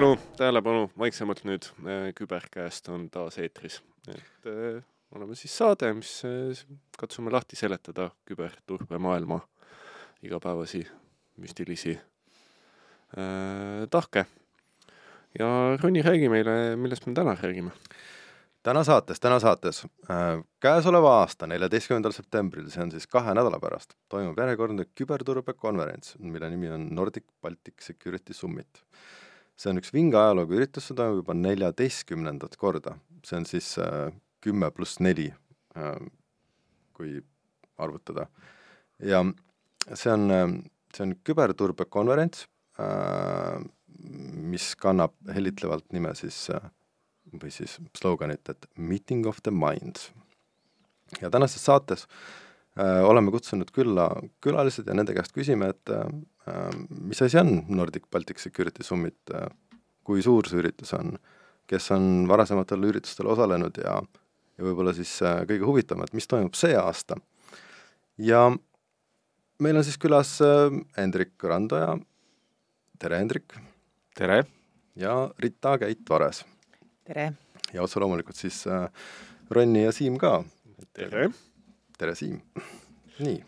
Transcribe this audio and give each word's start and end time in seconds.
tähelepanu, 0.00 0.36
tähelepanu, 0.38 0.84
vaiksemalt 0.98 1.42
nüüd, 1.44 1.66
küberkäest 2.16 2.86
on 2.88 3.02
taas 3.12 3.36
eetris, 3.36 3.82
et 4.08 4.46
äh, 4.48 4.78
oleme 5.12 5.36
siis 5.36 5.52
saade, 5.52 5.90
mis 5.92 6.22
äh, 6.24 6.62
katsume 6.96 7.28
lahti 7.30 7.56
seletada 7.56 8.06
küberturbemaailma 8.24 9.42
igapäevasi 10.24 10.80
müstilisi 11.36 11.98
äh, 11.98 13.84
tahke. 13.90 14.24
ja 15.38 15.76
Ronni, 15.82 16.02
räägi 16.02 16.32
meile, 16.32 16.76
millest 16.76 17.06
me 17.06 17.12
täna 17.14 17.36
räägime 17.42 17.76
täna 18.62 18.84
saates, 18.84 19.20
täna 19.20 19.36
saates 19.40 19.84
äh, 19.84 20.40
käesoleva 20.60 21.18
aasta 21.20 21.46
neljateistkümnendal 21.46 22.16
septembril, 22.16 22.72
see 22.72 22.82
on 22.82 22.96
siis 22.96 23.04
kahe 23.06 23.36
nädala 23.36 23.60
pärast, 23.60 23.98
toimub 24.08 24.40
järjekordne 24.40 24.88
küberturbekonverents, 24.96 26.16
mille 26.24 26.50
nimi 26.56 26.72
on 26.72 26.88
Nordic 26.94 27.28
Baltic 27.42 27.84
Security 27.84 28.32
Summit. 28.32 28.84
See 29.60 29.72
on 29.72 29.80
üks 29.80 29.92
vinge 29.92 30.16
ajalooga 30.16 30.56
üritus, 30.56 30.88
toimub 30.96 31.20
juba 31.20 31.36
neljateistkümnendat 31.36 32.56
korda, 32.60 32.96
see 33.26 33.40
on 33.40 33.46
siis 33.48 33.74
äh, 33.82 34.08
kümme 34.44 34.70
pluss 34.72 35.00
neli 35.04 35.28
äh,, 35.76 36.00
kui 36.96 37.18
arvutada. 37.80 38.28
ja 38.98 39.22
see 39.92 40.12
on, 40.12 40.26
äh, 40.34 40.46
see 40.96 41.06
on 41.08 41.16
küberturbekonverents 41.24 42.46
mis 44.40 44.70
kannab 44.80 45.12
hellitlevalt 45.34 45.90
nime 45.92 46.14
siis 46.16 46.46
või 47.28 47.50
siis 47.52 47.74
sloganit, 47.98 48.48
et 48.48 48.64
meeting 48.80 49.26
of 49.28 49.42
the 49.44 49.52
minds. 49.52 50.08
ja 51.20 51.28
tänases 51.28 51.66
saates 51.68 52.06
äh, 52.06 52.49
oleme 52.80 53.32
kutsunud 53.34 53.70
külla 53.74 54.08
külalised 54.44 54.88
ja 54.88 54.94
nende 54.96 55.14
käest 55.16 55.34
küsime, 55.36 55.72
et 55.74 55.92
äh, 55.92 56.70
mis 56.90 57.20
asi 57.22 57.38
on 57.40 57.64
Nordic 57.68 58.06
Baltic 58.10 58.40
Security 58.42 58.86
Summit 58.86 59.34
äh,, 59.34 59.48
kui 60.06 60.22
suur 60.24 60.48
see 60.48 60.60
üritus 60.62 60.94
on, 60.96 61.14
kes 61.70 61.90
on 61.94 62.26
varasematel 62.30 62.88
üritustel 62.88 63.28
osalenud 63.30 63.76
ja, 63.82 63.98
ja 64.56 64.66
võib-olla 64.66 64.94
siis 64.96 65.12
äh, 65.26 65.42
kõige 65.48 65.68
huvitavam, 65.68 66.06
et 66.06 66.16
mis 66.16 66.28
toimub 66.30 66.56
see 66.58 66.76
aasta. 66.78 67.18
ja 68.18 68.48
meil 69.60 69.80
on 69.80 69.86
siis 69.86 70.00
külas 70.00 70.36
äh, 70.44 70.72
Hendrik 70.98 71.36
Randoja, 71.42 71.98
tere 72.98 73.20
Hendrik! 73.20 73.58
tere! 74.16 74.44
ja 74.96 75.20
Rita 75.38 75.76
Käit-Vares 75.82 76.44
tere! 77.04 77.32
ja 77.74 77.84
otse 77.84 78.00
loomulikult 78.02 78.40
siis 78.40 78.64
äh, 78.66 78.88
Ronni 79.50 79.84
ja 79.84 79.92
Siim 79.94 80.18
ka. 80.18 80.40
tere! 80.94 81.28
Tere, 82.00 82.16
Siim! 82.16 82.40
nii. 83.20 83.38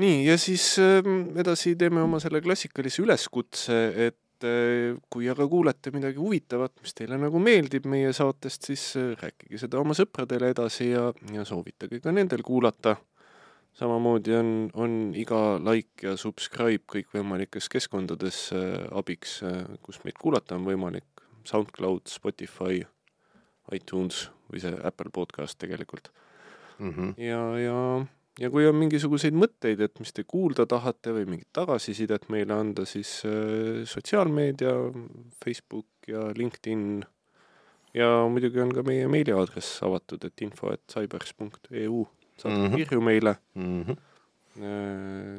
nii, 0.00 0.18
ja 0.24 0.36
siis 0.40 0.74
äh, 0.80 1.04
edasi 1.40 1.74
teeme 1.80 2.02
oma 2.04 2.20
selle 2.22 2.40
klassikalise 2.44 3.02
üleskutse, 3.04 3.80
et 4.06 4.46
äh, 4.48 4.94
kui 5.12 5.28
aga 5.28 5.46
kuulete 5.50 5.92
midagi 5.94 6.20
huvitavat, 6.22 6.78
mis 6.80 6.96
teile 6.96 7.18
nagu 7.20 7.42
meeldib 7.42 7.88
meie 7.90 8.14
saatest, 8.16 8.70
siis 8.70 8.86
äh, 9.00 9.12
rääkige 9.20 9.60
seda 9.60 9.82
oma 9.82 9.96
sõpradele 9.98 10.54
edasi 10.54 10.94
ja, 10.94 11.10
ja 11.34 11.44
soovitage 11.48 12.00
ka 12.04 12.14
nendel 12.14 12.44
kuulata 12.46 12.96
samamoodi 13.76 14.36
on, 14.38 14.50
on 14.80 14.98
iga 15.18 15.58
like 15.60 16.06
ja 16.06 16.16
subscribe 16.20 16.86
kõikvõimalikes 16.94 17.68
keskkondades 17.68 18.46
äh, 18.56 18.80
abiks 18.96 19.42
kus 19.84 20.00
meid 20.06 20.16
kuulata 20.20 20.56
on 20.56 20.64
võimalik. 20.70 21.10
SoundCloud, 21.44 22.08
Spotify, 22.08 22.80
iTunes 23.72 24.28
või 24.52 24.60
see 24.60 24.76
Apple 24.84 25.10
podcast 25.12 25.58
tegelikult 25.58 26.10
mm. 26.78 26.90
-hmm. 26.90 27.14
ja, 27.22 27.40
ja, 27.58 27.78
ja 28.40 28.50
kui 28.50 28.66
on 28.68 28.76
mingisuguseid 28.76 29.34
mõtteid, 29.34 29.80
et 29.80 30.00
mis 30.00 30.12
te 30.12 30.24
kuulda 30.24 30.66
tahate 30.66 31.14
või 31.16 31.26
mingit 31.26 31.48
tagasisidet 31.52 32.28
meile 32.28 32.54
anda, 32.54 32.84
siis 32.84 33.22
äh, 33.28 33.84
sotsiaalmeedia, 33.88 34.74
Facebook 35.44 35.86
ja 36.08 36.30
LinkedIn 36.36 37.04
ja 37.94 38.08
muidugi 38.28 38.60
on 38.60 38.74
ka 38.74 38.82
meie 38.86 39.08
meiliaadress 39.08 39.82
avatud, 39.86 40.24
et 40.24 40.42
info 40.42 40.72
et 40.74 40.82
cybers.eu 40.90 42.06
saate 42.36 42.56
mm 42.56 42.66
-hmm. 42.66 42.76
kirju 42.76 43.00
meile 43.00 43.36
mm 43.54 43.82
-hmm. 43.82 43.96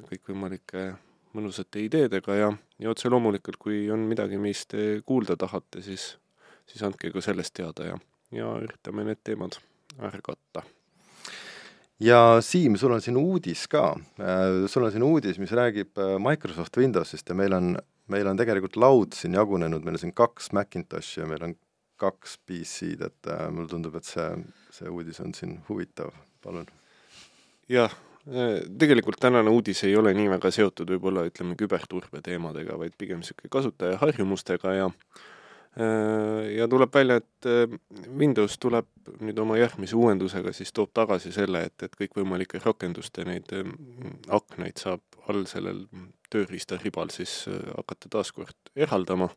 kõikvõimalike 0.09 0.96
mõnusate 1.34 1.80
ideedega 1.84 2.36
ja, 2.36 2.53
ja 2.80 2.90
otse 2.90 3.09
loomulikult, 3.09 3.57
kui 3.57 3.92
on 3.92 4.00
midagi 4.00 4.38
meist 4.38 4.74
kuulda 5.06 5.36
tahate, 5.38 5.81
siis, 5.81 6.18
siis 6.66 6.84
andke 6.84 7.12
ka 7.12 7.22
sellest 7.22 7.53
teada 7.53 7.86
ja, 7.86 7.97
ja 8.34 8.56
üritame 8.62 9.06
need 9.08 9.22
teemad 9.24 9.58
ära 10.00 10.22
katta. 10.24 10.63
ja 12.00 12.41
Siim, 12.41 12.78
sul 12.78 12.96
on 12.96 13.03
siin 13.03 13.18
uudis 13.18 13.68
ka, 13.72 13.94
äh, 14.19 14.66
sul 14.72 14.88
on 14.88 14.94
siin 14.94 15.06
uudis, 15.06 15.40
mis 15.40 15.53
räägib 15.56 15.97
äh, 15.97 16.16
Microsoft 16.19 16.78
Windowsist 16.78 17.30
ja 17.30 17.36
meil 17.36 17.53
on, 17.53 17.75
meil 18.08 18.28
on 18.28 18.38
tegelikult 18.38 18.75
laud 18.75 19.16
siin 19.16 19.38
jagunenud, 19.38 19.86
meil 19.86 20.00
on 20.00 20.03
siin 20.06 20.16
kaks 20.16 20.52
Macintoshi 20.52 21.22
ja 21.22 21.30
meil 21.30 21.44
on 21.44 21.56
kaks 22.02 22.40
PC-d, 22.44 23.08
et 23.08 23.31
äh, 23.31 23.46
mulle 23.52 23.72
tundub, 23.72 23.96
et 23.96 24.08
see, 24.08 24.28
see 24.75 24.92
uudis 24.92 25.22
on 25.24 25.31
siin 25.38 25.62
huvitav, 25.69 26.12
palun. 26.44 26.68
jah 27.72 27.94
tegelikult 28.25 29.19
tänane 29.22 29.52
uudis 29.53 29.84
ei 29.86 29.94
ole 29.96 30.09
nii 30.18 30.31
väga 30.31 30.50
seotud 30.50 30.90
võib-olla 30.96 31.28
ütleme 31.28 31.53
küberturbe 31.59 32.24
teemadega, 32.25 32.74
vaid 32.81 32.96
pigem 32.97 33.19
niisugune 33.22 33.52
kasutaja 33.53 34.00
harjumustega 34.02 34.74
ja 34.74 34.88
ja 36.56 36.68
tuleb 36.72 36.94
välja, 36.94 37.18
et 37.19 37.47
Windows 38.16 38.58
tuleb 38.63 38.88
nüüd 39.19 39.40
oma 39.44 39.58
järgmise 39.59 39.97
uuendusega 40.00 40.53
siis 40.56 40.72
toob 40.72 40.94
tagasi 40.96 41.34
selle, 41.36 41.66
et, 41.68 41.75
et 41.84 41.97
kõikvõimalike 42.00 42.62
rakenduste 42.63 43.25
neid 43.28 43.52
aknaid 44.31 44.80
saab 44.80 45.03
all 45.28 45.44
sellel 45.52 45.84
tööriistaribal 46.31 47.12
siis 47.12 47.44
hakata 47.50 48.12
taaskord 48.18 48.72
eraldama. 48.75 49.30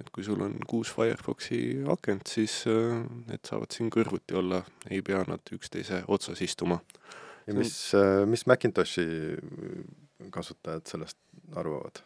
et 0.00 0.10
kui 0.10 0.24
sul 0.26 0.40
on 0.42 0.56
kuus 0.66 0.90
Firefoxi 0.90 1.84
akent, 1.88 2.26
siis 2.26 2.64
need 2.66 3.44
saavad 3.46 3.70
siin 3.70 3.90
kõrvuti 3.94 4.34
olla, 4.34 4.64
ei 4.90 5.02
pea 5.06 5.22
nad 5.28 5.54
üksteise 5.54 6.02
otsas 6.08 6.42
istuma 6.42 6.80
ja 7.46 7.54
mis, 7.54 7.92
mis 8.26 8.46
Macintoshi 8.46 9.06
kasutajad 10.34 10.88
sellest 10.88 11.18
arvavad? 11.56 12.02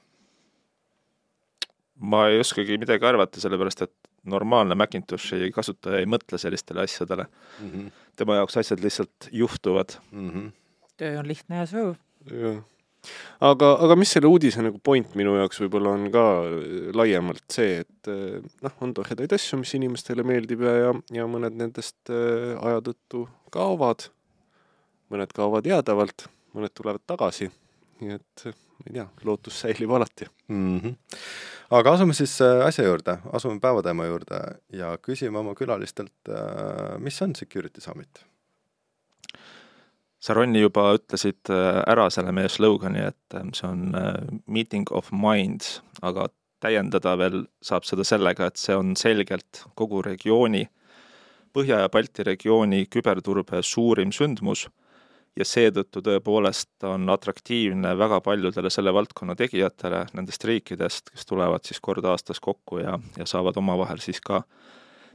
Ma 1.99 2.29
ei 2.31 2.41
oskagi 2.43 2.79
midagi 2.79 3.07
arvata, 3.09 3.41
sellepärast 3.43 3.85
et 3.87 3.95
normaalne 4.29 4.77
Macintoshi 4.79 5.51
kasutaja 5.55 6.03
ei 6.03 6.09
mõtle 6.11 6.39
sellistele 6.39 6.85
asjadele 6.85 7.27
mm. 7.27 7.71
-hmm. 7.71 7.93
tema 8.17 8.41
jaoks 8.41 8.57
asjad 8.57 8.83
lihtsalt 8.85 9.31
juhtuvad 9.33 9.99
mm. 10.11 10.31
-hmm. 10.31 10.51
töö 10.97 11.19
on 11.19 11.29
lihtne 11.29 11.57
ja 11.57 11.67
sujuv. 11.67 11.95
jah. 12.31 12.61
aga, 13.41 13.73
aga 13.81 13.97
mis 13.97 14.13
selle 14.13 14.27
uudise 14.27 14.63
nagu 14.63 14.79
point 14.85 15.15
minu 15.15 15.37
jaoks 15.37 15.61
võib-olla 15.61 15.95
on 15.95 16.11
ka 16.13 16.25
laiemalt 16.95 17.45
see, 17.53 17.81
et 17.81 18.13
noh, 18.63 18.73
on 18.81 18.95
toredaid 18.95 19.33
asju, 19.33 19.59
mis 19.59 19.75
inimestele 19.75 20.23
meeldib 20.23 20.63
ja, 20.63 20.77
ja, 20.77 20.95
ja 21.23 21.27
mõned 21.27 21.57
nendest 21.57 22.11
aja 22.11 22.81
tõttu 22.85 23.29
kaovad 23.51 24.11
mõned 25.13 25.33
kaovad 25.37 25.69
jäädavalt, 25.69 26.27
mõned 26.57 26.75
tulevad 26.77 27.05
tagasi, 27.09 27.49
nii 28.03 28.17
et 28.19 28.45
ma 28.49 28.89
ei 28.89 28.97
tea, 28.99 29.07
lootus 29.27 29.63
säilib 29.65 29.93
alati 29.97 30.29
mm. 30.49 30.79
-hmm. 30.79 30.97
Aga 31.71 31.93
asume 31.97 32.15
siis 32.17 32.39
äh, 32.45 32.63
asja 32.67 32.87
juurde, 32.87 33.19
asume 33.33 33.61
päevateema 33.61 34.09
juurde 34.09 34.41
ja 34.73 34.95
küsime 35.03 35.41
oma 35.43 35.55
külalistelt, 35.59 36.17
äh, 36.29 36.97
mis 37.03 37.21
on 37.23 37.37
Security 37.37 37.81
Summit? 37.85 38.25
sa, 40.19 40.35
Ronni, 40.35 40.61
juba 40.65 40.89
ütlesid 40.97 41.53
äh, 41.55 41.83
ära 41.87 42.09
selle 42.11 42.33
meie 42.35 42.51
slogani, 42.51 43.05
et 43.13 43.39
see 43.55 43.69
on 43.69 43.93
meeting 44.47 44.89
of 44.91 45.13
minds, 45.13 45.79
aga 46.03 46.27
täiendada 46.63 47.15
veel 47.21 47.45
saab 47.63 47.87
seda 47.87 48.05
sellega, 48.07 48.49
et 48.49 48.59
see 48.59 48.75
on 48.75 48.97
selgelt 48.99 49.65
kogu 49.79 50.03
regiooni, 50.03 50.67
Põhja- 51.49 51.79
ja 51.81 51.89
Balti 51.89 52.23
regiooni 52.23 52.83
küberturbe 52.93 53.63
suurim 53.65 54.11
sündmus 54.13 54.67
ja 55.39 55.47
seetõttu 55.47 56.03
tõepoolest 56.05 56.87
on 56.89 57.09
atraktiivne 57.13 57.95
väga 57.99 58.21
paljudele 58.25 58.71
selle 58.75 58.93
valdkonna 58.95 59.37
tegijatele 59.39 60.05
nendest 60.19 60.45
riikidest, 60.49 61.13
kes 61.13 61.29
tulevad 61.29 61.67
siis 61.67 61.81
kord 61.85 62.05
aastas 62.11 62.41
kokku 62.43 62.83
ja, 62.83 62.99
ja 63.19 63.27
saavad 63.27 63.57
omavahel 63.61 64.03
siis 64.03 64.21
ka 64.25 64.43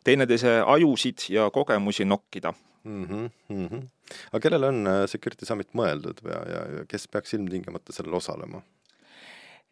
teineteise 0.04 0.62
ajusid 0.76 1.28
ja 1.34 1.50
kogemusi 1.52 2.06
nokkida 2.06 2.54
mm. 2.84 3.04
-hmm, 3.06 3.30
mm 3.50 3.68
-hmm. 3.68 3.84
aga 4.32 4.40
kellele 4.40 4.68
on 4.68 4.88
äh, 4.88 5.04
Security 5.08 5.46
Summit 5.46 5.74
mõeldud 5.74 6.24
ja, 6.24 6.40
ja, 6.54 6.62
ja 6.78 6.86
kes 6.88 7.08
peaks 7.08 7.34
ilmtingimata 7.34 7.94
sellel 7.94 8.14
osalema? 8.14 8.62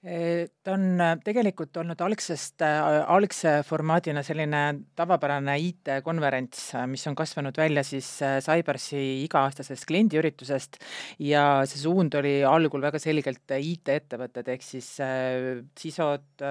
Ta 0.02 0.74
on 0.74 0.98
äh, 0.98 1.12
tegelikult 1.22 1.78
olnud 1.78 2.00
algsest, 2.02 2.64
äh, 2.66 3.04
algse 3.14 3.60
formaadina 3.62 4.24
selline 4.26 4.62
tavapärane 4.98 5.54
IT-konverents, 5.62 6.64
äh, 6.74 6.88
mis 6.90 7.06
on 7.06 7.14
kasvanud 7.18 7.54
välja 7.58 7.84
siis 7.86 8.08
Cybersi 8.42 8.98
iga-aastasest 9.28 9.86
kliendiüritusest 9.86 10.80
ja 11.22 11.44
see 11.70 11.84
suund 11.84 12.18
oli 12.18 12.40
algul 12.42 12.82
väga 12.82 12.98
selgelt 13.02 13.54
IT-ettevõtted 13.54 14.50
ehk 14.56 14.66
siis 14.66 14.88
CISO-d, 14.98 16.50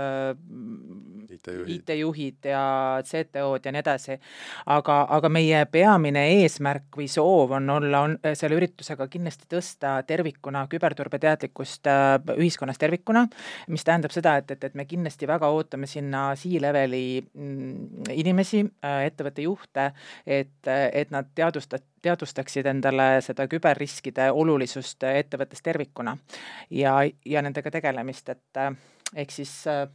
IT-juhid. 1.34 1.74
IT-juhid 1.74 2.50
ja 2.52 2.62
CTO-d 3.02 3.66
ja 3.66 3.74
nii 3.74 3.82
edasi. 3.82 4.18
aga, 4.70 5.00
aga 5.18 5.32
meie 5.32 5.64
peamine 5.66 6.22
eesmärk 6.36 7.00
või 7.02 7.08
soov 7.10 7.56
on 7.58 7.66
olla, 7.80 8.06
on 8.06 8.16
selle 8.30 8.62
üritusega 8.62 9.10
kindlasti 9.10 9.50
tõsta 9.50 9.98
tervikuna 10.06 10.68
küberturbeteadlikkust 10.70 11.90
ühiskonnas 12.38 12.78
tervikuna, 12.78 13.26
mis 13.68 13.84
tähendab 13.86 14.14
seda, 14.14 14.36
et, 14.40 14.50
et, 14.50 14.64
et 14.64 14.78
me 14.78 14.86
kindlasti 14.88 15.28
väga 15.30 15.50
ootame 15.52 15.88
sinna 15.90 16.30
C-leveli 16.38 17.04
mm, 17.20 18.10
inimesi, 18.14 18.64
äh, 18.84 19.04
ettevõtte 19.10 19.46
juhte, 19.46 19.90
et, 20.26 20.58
et 20.70 21.14
nad 21.14 21.30
teadvusta-, 21.34 21.82
teadvustaksid 22.02 22.66
endale 22.70 23.12
seda 23.24 23.46
küberriskide 23.50 24.30
olulisust 24.32 25.04
ettevõttes 25.10 25.62
tervikuna 25.64 26.16
ja, 26.70 26.96
ja 27.26 27.42
nendega 27.42 27.72
tegelemist, 27.74 28.28
et 28.32 28.64
ehk 29.14 29.32
siis 29.34 29.52
äh, 29.70 29.86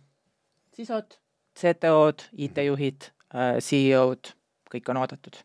CISO-d, 0.75 1.19
CTO-d, 1.59 2.29
IT-juhid 2.47 3.09
äh,, 3.33 3.57
CEO-d, 3.63 4.33
kõik 4.71 4.89
on 4.91 5.01
oodatud. 5.03 5.37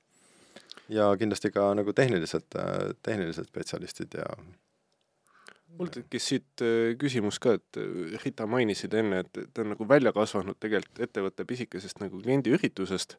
ja 0.90 1.10
kindlasti 1.18 1.52
ka 1.54 1.70
nagu 1.78 1.92
tehnilised, 1.92 2.56
äh, 2.58 2.90
tehnilised 3.02 3.50
spetsialistid 3.52 4.18
ja 4.18 4.26
mul 5.78 5.90
tekkis 5.92 6.30
siit 6.32 6.64
äh, 6.64 6.94
küsimus 7.00 7.38
ka, 7.42 7.56
et 7.58 7.78
äh, 7.80 8.16
Rita 8.24 8.46
mainisid 8.50 8.94
enne, 8.96 9.22
et 9.24 9.44
ta 9.54 9.64
on 9.64 9.72
nagu 9.74 9.86
välja 9.88 10.12
kasvanud 10.16 10.58
tegelikult 10.60 11.02
ettevõtte 11.06 11.46
pisikesest 11.48 12.02
nagu 12.02 12.20
kliendiüritusest, 12.22 13.16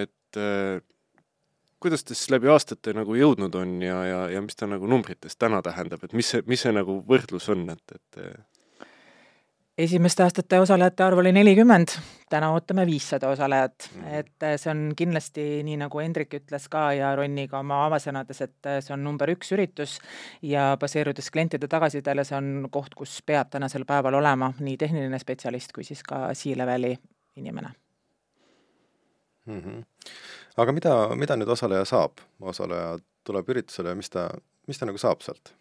et 0.00 0.40
äh, 0.40 0.78
kuidas 1.82 2.04
ta 2.04 2.16
siis 2.16 2.30
läbi 2.34 2.50
aastate 2.52 2.94
nagu 2.96 3.16
jõudnud 3.16 3.54
on 3.58 3.78
ja, 3.82 3.98
ja, 4.06 4.20
ja 4.34 4.42
mis 4.44 4.58
ta 4.58 4.68
nagu 4.70 4.88
numbrites 4.90 5.38
täna 5.38 5.62
tähendab, 5.64 6.04
et 6.04 6.14
mis 6.16 6.34
see, 6.34 6.44
mis 6.50 6.64
see 6.64 6.74
nagu 6.74 7.00
võrdlus 7.08 7.50
on, 7.54 7.68
et, 7.74 7.98
et 7.98 8.22
esimeste 9.78 10.22
aastate 10.22 10.58
osalejate 10.60 11.04
arv 11.04 11.18
oli 11.22 11.30
nelikümmend, 11.32 11.92
täna 12.30 12.50
ootame 12.52 12.86
viissada 12.86 13.28
osalejat, 13.28 13.90
Mhm. 13.94 14.14
et 14.14 14.42
äh, 14.42 14.56
see 14.56 14.70
on 14.70 14.92
kindlasti 14.96 15.62
nii, 15.64 15.76
nagu 15.76 15.98
Hendrik 16.02 16.34
ütles 16.34 16.68
ka 16.70 16.92
ja 16.92 17.14
Ronni 17.16 17.48
ka 17.48 17.60
oma 17.60 17.84
avasõnades, 17.86 18.40
et 18.42 18.66
äh, 18.66 18.80
see 18.82 18.94
on 18.94 19.04
number 19.04 19.30
üks 19.30 19.52
üritus 19.54 19.98
ja 20.42 20.76
baseerudes 20.80 21.30
klientide 21.30 21.68
tagasisidele, 21.68 22.24
see 22.24 22.36
on 22.36 22.68
koht, 22.70 22.94
kus 22.94 23.20
peab 23.26 23.50
tänasel 23.50 23.84
päeval 23.84 24.14
olema 24.18 24.52
nii 24.58 24.76
tehniline 24.76 25.18
spetsialist 25.18 25.72
kui 25.72 25.84
siis 25.84 26.02
ka 26.02 26.28
C-leveli 26.34 26.96
inimene. 27.36 27.70
mm. 29.46 29.60
-hmm. 29.60 29.84
aga 30.56 30.72
mida, 30.72 31.08
mida 31.14 31.36
nüüd 31.36 31.48
osaleja 31.48 31.84
saab? 31.84 32.18
osaleja 32.40 32.98
tuleb 33.24 33.48
üritusele 33.48 33.88
ja 33.88 33.94
mis 33.94 34.10
ta, 34.10 34.28
mis 34.66 34.78
ta 34.78 34.86
nagu 34.86 34.98
saab 34.98 35.20
sealt? 35.22 35.54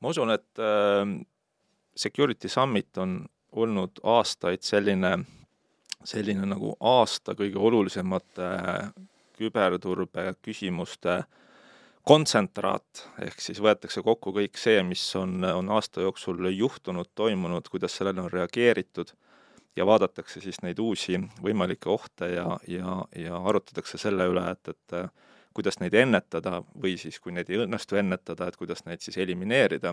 ma 0.00 0.08
usun, 0.08 0.30
et 0.30 0.58
äh, 0.58 1.26
Security 1.96 2.48
Summit 2.48 2.98
on 2.98 3.26
olnud 3.52 4.00
aastaid 4.02 4.62
selline, 4.62 5.18
selline 6.04 6.46
nagu 6.46 6.74
aasta 6.80 7.34
kõige 7.34 7.58
olulisemate 7.58 8.50
küberturbe 9.36 10.34
küsimuste 10.44 11.22
kontsentraat, 12.06 13.02
ehk 13.24 13.40
siis 13.42 13.58
võetakse 13.62 14.02
kokku 14.04 14.32
kõik 14.36 14.60
see, 14.60 14.82
mis 14.86 15.02
on, 15.18 15.40
on 15.44 15.70
aasta 15.74 16.04
jooksul 16.04 16.50
juhtunud, 16.52 17.10
toimunud, 17.14 17.68
kuidas 17.72 17.96
sellele 17.98 18.22
on 18.22 18.30
reageeritud. 18.32 19.10
Ja 19.76 19.84
vaadatakse 19.84 20.40
siis 20.40 20.62
neid 20.64 20.78
uusi 20.80 21.18
võimalikke 21.44 21.90
ohte 21.92 22.30
ja, 22.32 22.46
ja, 22.68 23.00
ja 23.12 23.40
arutatakse 23.44 23.98
selle 24.00 24.24
üle, 24.30 24.44
et, 24.54 24.70
et 24.72 24.94
kuidas 25.56 25.80
neid 25.82 25.96
ennetada 25.98 26.62
või 26.80 26.94
siis, 27.00 27.18
kui 27.20 27.34
neid 27.36 27.50
ei 27.52 27.60
õnnestu 27.64 27.98
ennetada, 28.00 28.48
et 28.48 28.56
kuidas 28.56 28.86
neid 28.86 29.04
siis 29.04 29.18
elimineerida 29.20 29.92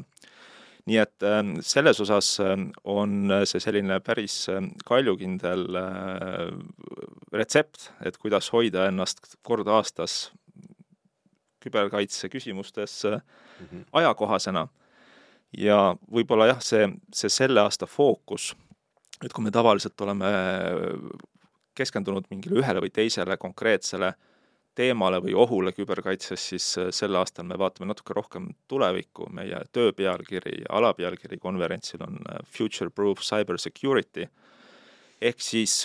nii 0.90 1.00
et 1.00 1.24
äh, 1.24 1.42
selles 1.64 2.00
osas 2.04 2.36
äh, 2.44 2.56
on 2.84 3.32
see 3.48 3.62
selline 3.64 4.00
päris 4.04 4.36
äh, 4.52 4.62
kaljukindel 4.88 5.68
retsept, 7.34 7.92
et 8.06 8.18
kuidas 8.20 8.52
hoida 8.54 8.90
ennast 8.92 9.38
kord 9.42 9.70
aastas 9.72 10.32
küberkaitse 11.64 12.28
küsimustes 12.30 13.04
mm 13.06 13.66
-hmm. 13.66 13.86
ajakohasena. 13.94 14.68
ja 15.58 15.96
võib-olla 16.12 16.48
jah, 16.48 16.62
see, 16.62 16.90
see 17.14 17.30
selle 17.30 17.62
aasta 17.62 17.86
fookus, 17.86 18.56
et 19.26 19.34
kui 19.34 19.44
me 19.44 19.52
tavaliselt 19.52 20.02
oleme 20.02 20.26
keskendunud 21.76 22.26
mingile 22.30 22.60
ühele 22.60 22.82
või 22.82 22.90
teisele 22.90 23.38
konkreetsele 23.38 24.08
äh, 24.08 24.33
teemale 24.76 25.20
või 25.24 25.34
ohule 25.38 25.74
küberkaitses, 25.76 26.48
siis 26.54 26.68
äh, 26.82 26.92
sel 26.96 27.16
aastal 27.20 27.46
me 27.50 27.58
vaatame 27.60 27.90
natuke 27.92 28.16
rohkem 28.18 28.50
tulevikku, 28.72 29.30
meie 29.34 29.62
töö 29.72 29.94
pealkiri 29.96 30.60
ja 30.64 30.72
alapealkiri 30.80 31.38
konverentsil 31.42 32.04
on 32.06 32.20
äh, 32.22 32.40
Future 32.58 32.90
Proof 32.90 33.22
Cyber 33.26 33.60
Security, 33.62 34.28
ehk 35.22 35.42
siis 35.42 35.84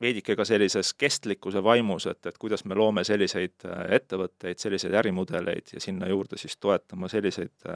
veidike 0.00 0.34
ka 0.36 0.46
sellises 0.48 0.94
kestlikkuse 0.96 1.62
vaimus, 1.64 2.06
et, 2.08 2.24
et 2.26 2.38
kuidas 2.40 2.64
me 2.64 2.78
loome 2.78 3.04
selliseid 3.06 3.66
äh, 3.68 3.82
ettevõtteid, 4.00 4.58
selliseid 4.58 4.96
ärimudeleid 5.02 5.74
ja 5.74 5.82
sinna 5.82 6.08
juurde 6.08 6.40
siis 6.40 6.56
toetama 6.56 7.08
selliseid 7.08 7.68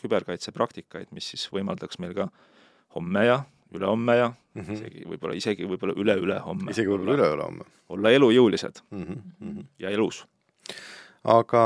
küberkaitsepraktikaid, 0.00 1.12
mis 1.14 1.34
siis 1.34 1.46
võimaldaks 1.52 2.00
meil 2.02 2.16
ka 2.16 2.30
homme 2.96 3.26
ja 3.26 3.42
ülehomme 3.74 4.16
ja 4.16 4.28
mm 4.28 4.62
-hmm. 4.62 4.72
isegi 4.72 5.04
võib-olla, 5.10 5.34
isegi 5.34 5.68
võib-olla 5.68 5.94
üle-ülehomme. 5.96 6.70
isegi 6.70 6.88
võib-olla 6.88 7.16
üle-ülehomme. 7.18 7.64
olla 7.88 8.10
elujõulised 8.10 8.82
mm 8.90 9.04
-hmm. 9.04 9.64
ja 9.78 9.90
elus. 9.90 10.26
aga 11.24 11.62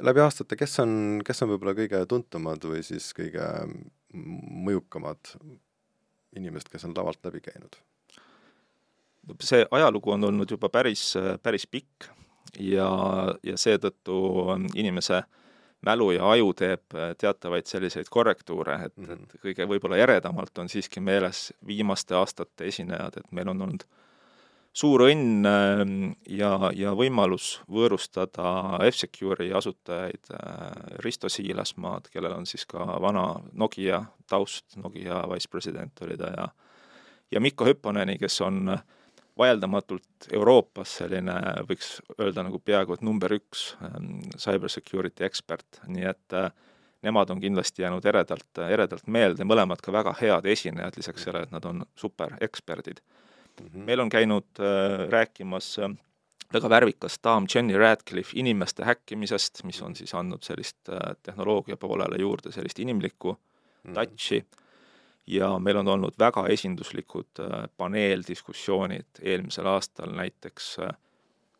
läbi 0.00 0.20
aastate, 0.20 0.56
kes 0.56 0.78
on, 0.80 1.22
kes 1.24 1.42
on 1.42 1.48
võib-olla 1.48 1.74
kõige 1.74 2.06
tuntumad 2.06 2.64
või 2.64 2.82
siis 2.82 3.12
kõige 3.14 3.46
mõjukamad 4.68 5.34
inimesed, 6.36 6.68
kes 6.68 6.84
on 6.84 6.94
lavalt 6.96 7.24
läbi 7.24 7.40
käinud? 7.40 7.76
see 9.40 9.66
ajalugu 9.70 10.10
on 10.10 10.24
olnud 10.24 10.50
juba 10.50 10.68
päris, 10.68 11.14
päris 11.42 11.66
pikk 11.66 12.08
ja, 12.58 12.88
ja 13.42 13.56
seetõttu 13.56 14.16
inimese 14.74 15.16
äh, 15.16 15.37
mälu 15.86 16.10
ja 16.10 16.30
aju 16.30 16.52
teeb 16.58 16.94
äh, 16.94 17.14
teatavaid 17.18 17.66
selliseid 17.66 18.10
korrektuure, 18.10 18.74
et 18.84 18.96
mm, 18.96 19.04
-hmm. 19.04 19.12
et 19.12 19.18
mhm. 19.18 19.40
kõige 19.46 19.68
võib-olla 19.68 19.96
eredamalt 19.96 20.58
on 20.58 20.68
siiski 20.68 21.00
meeles 21.00 21.52
viimaste 21.66 22.14
aastate 22.14 22.68
esinejad, 22.68 23.16
et 23.16 23.32
meil 23.32 23.48
on 23.48 23.62
olnud 23.62 23.84
suur 24.72 25.02
õnn 25.02 25.46
ähm, 25.46 26.12
ja, 26.28 26.70
ja 26.74 26.92
võimalus 26.94 27.60
võõrustada 27.70 28.78
F-Secure'i 28.90 29.52
asutajaid 29.52 30.32
äh, 30.34 30.70
Risto 31.04 31.28
Siilasmaad, 31.28 32.10
kellel 32.12 32.32
on 32.32 32.46
siis 32.46 32.66
ka 32.66 32.84
vana 33.00 33.40
Nokia 33.52 34.04
taust, 34.26 34.76
Nokia 34.76 35.24
vice-president 35.32 36.02
oli 36.02 36.16
ta 36.16 36.32
ja 36.36 36.48
ja 37.30 37.40
Mikko 37.40 37.66
Hüpponeni, 37.66 38.18
kes 38.18 38.40
on 38.40 38.68
äh, 38.68 38.82
vaieldamatult 39.38 40.28
Euroopas 40.32 40.96
selline, 41.00 41.34
võiks 41.68 41.98
öelda 42.18 42.42
nagu 42.46 42.58
peaaegu 42.58 42.96
et 42.96 43.04
number 43.06 43.32
üks 43.36 43.70
ähm, 43.84 44.18
cyber 44.36 44.72
security 44.72 45.24
ekspert, 45.28 45.80
nii 45.86 46.08
et 46.10 46.36
äh, 46.36 46.50
nemad 47.02 47.30
on 47.30 47.40
kindlasti 47.40 47.82
jäänud 47.82 48.04
eredalt, 48.04 48.62
eredalt 48.70 49.06
meelde, 49.06 49.46
mõlemad 49.46 49.82
ka 49.84 49.94
väga 49.94 50.14
head 50.20 50.46
esinejad, 50.50 50.98
lisaks 50.98 51.26
sellele, 51.26 51.46
et 51.46 51.54
nad 51.54 51.64
on 51.64 51.84
supereksperdid 51.96 53.00
mm. 53.00 53.66
-hmm. 53.66 53.86
meil 53.86 54.00
on 54.00 54.08
käinud 54.08 54.48
äh, 54.60 55.08
rääkimas 55.10 55.78
äh, 55.78 55.94
väga 56.52 56.68
värvikas 56.68 57.18
daam 57.24 57.46
Jenny 57.54 57.78
Radcliffe 57.78 58.32
inimeste 58.34 58.84
häkkimisest, 58.84 59.64
mis 59.64 59.82
on 59.82 59.96
siis 59.96 60.14
andnud 60.14 60.42
sellist 60.42 60.88
äh, 60.88 61.16
tehnoloogia 61.22 61.76
poolele 61.76 62.20
juurde 62.20 62.52
sellist 62.52 62.78
inimlikku 62.78 63.32
mm 63.32 63.92
-hmm. 63.92 63.94
Ja 65.28 65.50
meil 65.58 65.76
on 65.76 65.88
olnud 65.88 66.16
väga 66.18 66.46
esinduslikud 66.52 67.42
äh, 67.42 67.66
paneeldiskussioonid 67.76 69.20
eelmisel 69.22 69.68
aastal 69.68 70.14
näiteks 70.16 70.70
äh, 70.84 70.94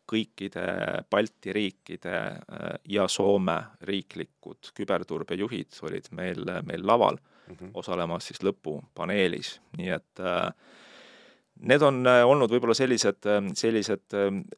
kõikide 0.09 0.65
Balti 1.11 1.53
riikide 1.53 2.15
äh, 2.17 2.67
ja 2.89 3.07
Soome 3.07 3.59
riiklikud 3.85 4.73
küberturbejuhid 4.75 5.81
olid 5.85 6.09
meil, 6.17 6.43
meil 6.65 6.87
laval 6.87 7.17
mm 7.21 7.55
-hmm. 7.55 7.71
osalemas 7.73 8.27
siis 8.27 8.43
lõpupaneelis, 8.43 9.59
nii 9.77 9.89
et 9.89 10.23
need 11.59 11.81
on 11.81 12.07
olnud 12.07 12.51
võib-olla 12.51 12.73
sellised, 12.73 13.25
sellised, 13.53 14.15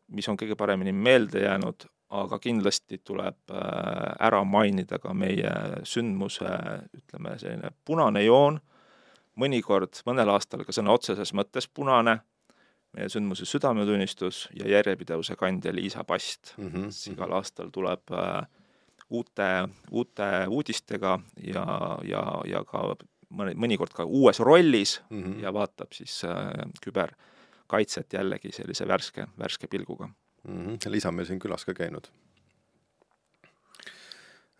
mis 0.07 0.27
on 0.29 0.37
kõige 0.37 0.55
paremini 0.55 0.91
meelde 0.93 1.41
jäänud, 1.41 1.85
aga 2.09 2.39
kindlasti 2.39 3.01
tuleb 3.03 3.51
ära 4.19 4.43
mainida 4.43 4.99
ka 4.99 5.13
meie 5.13 5.51
sündmuse, 5.83 6.51
ütleme, 6.93 7.39
selline 7.39 7.71
punane 7.85 8.23
joon 8.23 8.59
mõnikord, 9.39 10.01
mõnel 10.05 10.29
aastal 10.33 10.65
ka 10.67 10.75
sõna 10.75 10.93
otseses 10.95 11.33
mõttes 11.37 11.67
punane, 11.67 12.19
meie 12.95 13.09
sündmuse 13.11 13.45
südametunnistus 13.47 14.47
ja 14.57 14.67
järjepidevuse 14.67 15.37
kandja 15.39 15.71
Liisa 15.75 16.03
Past 16.03 16.53
mm, 16.57 16.67
-hmm. 16.67 16.89
kes 16.89 17.07
igal 17.13 17.31
aastal 17.37 17.69
tuleb 17.71 18.11
äh, 18.11 18.47
uute, 19.09 19.49
uute 19.91 20.29
uudistega 20.47 21.19
ja, 21.43 21.65
ja, 22.03 22.23
ja 22.45 22.63
ka 22.67 22.83
mõni, 23.29 23.55
mõnikord 23.55 23.95
ka 23.95 24.03
uues 24.03 24.39
rollis 24.39 25.01
mm 25.09 25.23
-hmm. 25.23 25.39
ja 25.43 25.53
vaatab 25.53 25.93
siis 25.93 26.23
äh, 26.25 26.51
küberkaitset 26.83 28.13
jällegi 28.13 28.51
sellise 28.51 28.87
värske, 28.87 29.27
värske 29.39 29.67
pilguga 29.67 30.07
mm. 30.07 30.65
-hmm. 30.65 30.89
Liisa 30.89 31.09
on 31.09 31.15
meil 31.15 31.25
siin 31.25 31.39
külas 31.39 31.65
ka 31.65 31.73
käinud 31.73 32.11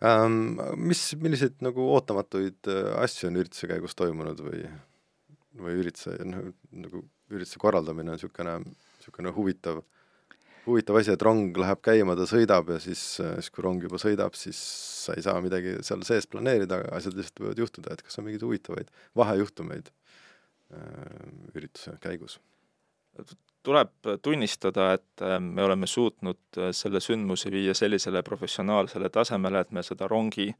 ähm,. 0.02 0.60
Mis, 0.76 1.12
milliseid 1.20 1.60
nagu 1.64 1.88
ootamatuid 1.96 2.70
äh, 2.70 2.94
asju 3.02 3.30
on 3.30 3.38
ürituse 3.42 3.70
käigus 3.70 3.98
toimunud 3.98 4.42
või? 4.44 4.64
või 5.60 5.78
ürituse, 5.82 6.14
noh, 6.24 6.52
nagu 6.72 7.02
ürituse 7.32 7.60
korraldamine 7.60 8.12
on 8.12 8.16
niisugune, 8.16 8.54
niisugune 8.64 9.32
huvitav, 9.36 9.82
huvitav 10.66 10.98
asi, 11.00 11.12
et 11.14 11.24
rong 11.26 11.56
läheb 11.60 11.82
käima, 11.84 12.16
ta 12.18 12.26
sõidab 12.28 12.72
ja 12.74 12.78
siis, 12.82 13.02
siis 13.18 13.50
kui 13.52 13.64
rong 13.66 13.84
juba 13.84 14.00
sõidab, 14.00 14.36
siis 14.38 14.60
sa 15.04 15.16
ei 15.18 15.24
saa 15.24 15.40
midagi 15.44 15.78
seal 15.86 16.04
sees 16.08 16.28
planeerida, 16.30 16.80
aga 16.80 16.96
asjad 16.98 17.18
lihtsalt 17.18 17.44
võivad 17.44 17.64
juhtuda, 17.64 17.94
et 17.94 18.04
kas 18.06 18.20
on 18.20 18.28
mingeid 18.28 18.46
huvitavaid 18.46 18.92
vahejuhtumeid 19.18 19.92
äh, 19.92 21.32
ürituse 21.56 21.96
käigus? 22.04 22.38
Tuleb 23.62 23.90
tunnistada, 24.22 24.92
et 24.98 25.22
äh, 25.22 25.38
me 25.40 25.64
oleme 25.64 25.86
suutnud 25.86 26.58
äh, 26.58 26.70
selle 26.76 27.00
sündmuse 27.00 27.50
viia 27.50 27.74
sellisele 27.74 28.22
professionaalsele 28.22 29.10
tasemele, 29.10 29.60
et 29.60 29.70
me 29.72 29.82
seda 29.86 30.08
rongi 30.08 30.52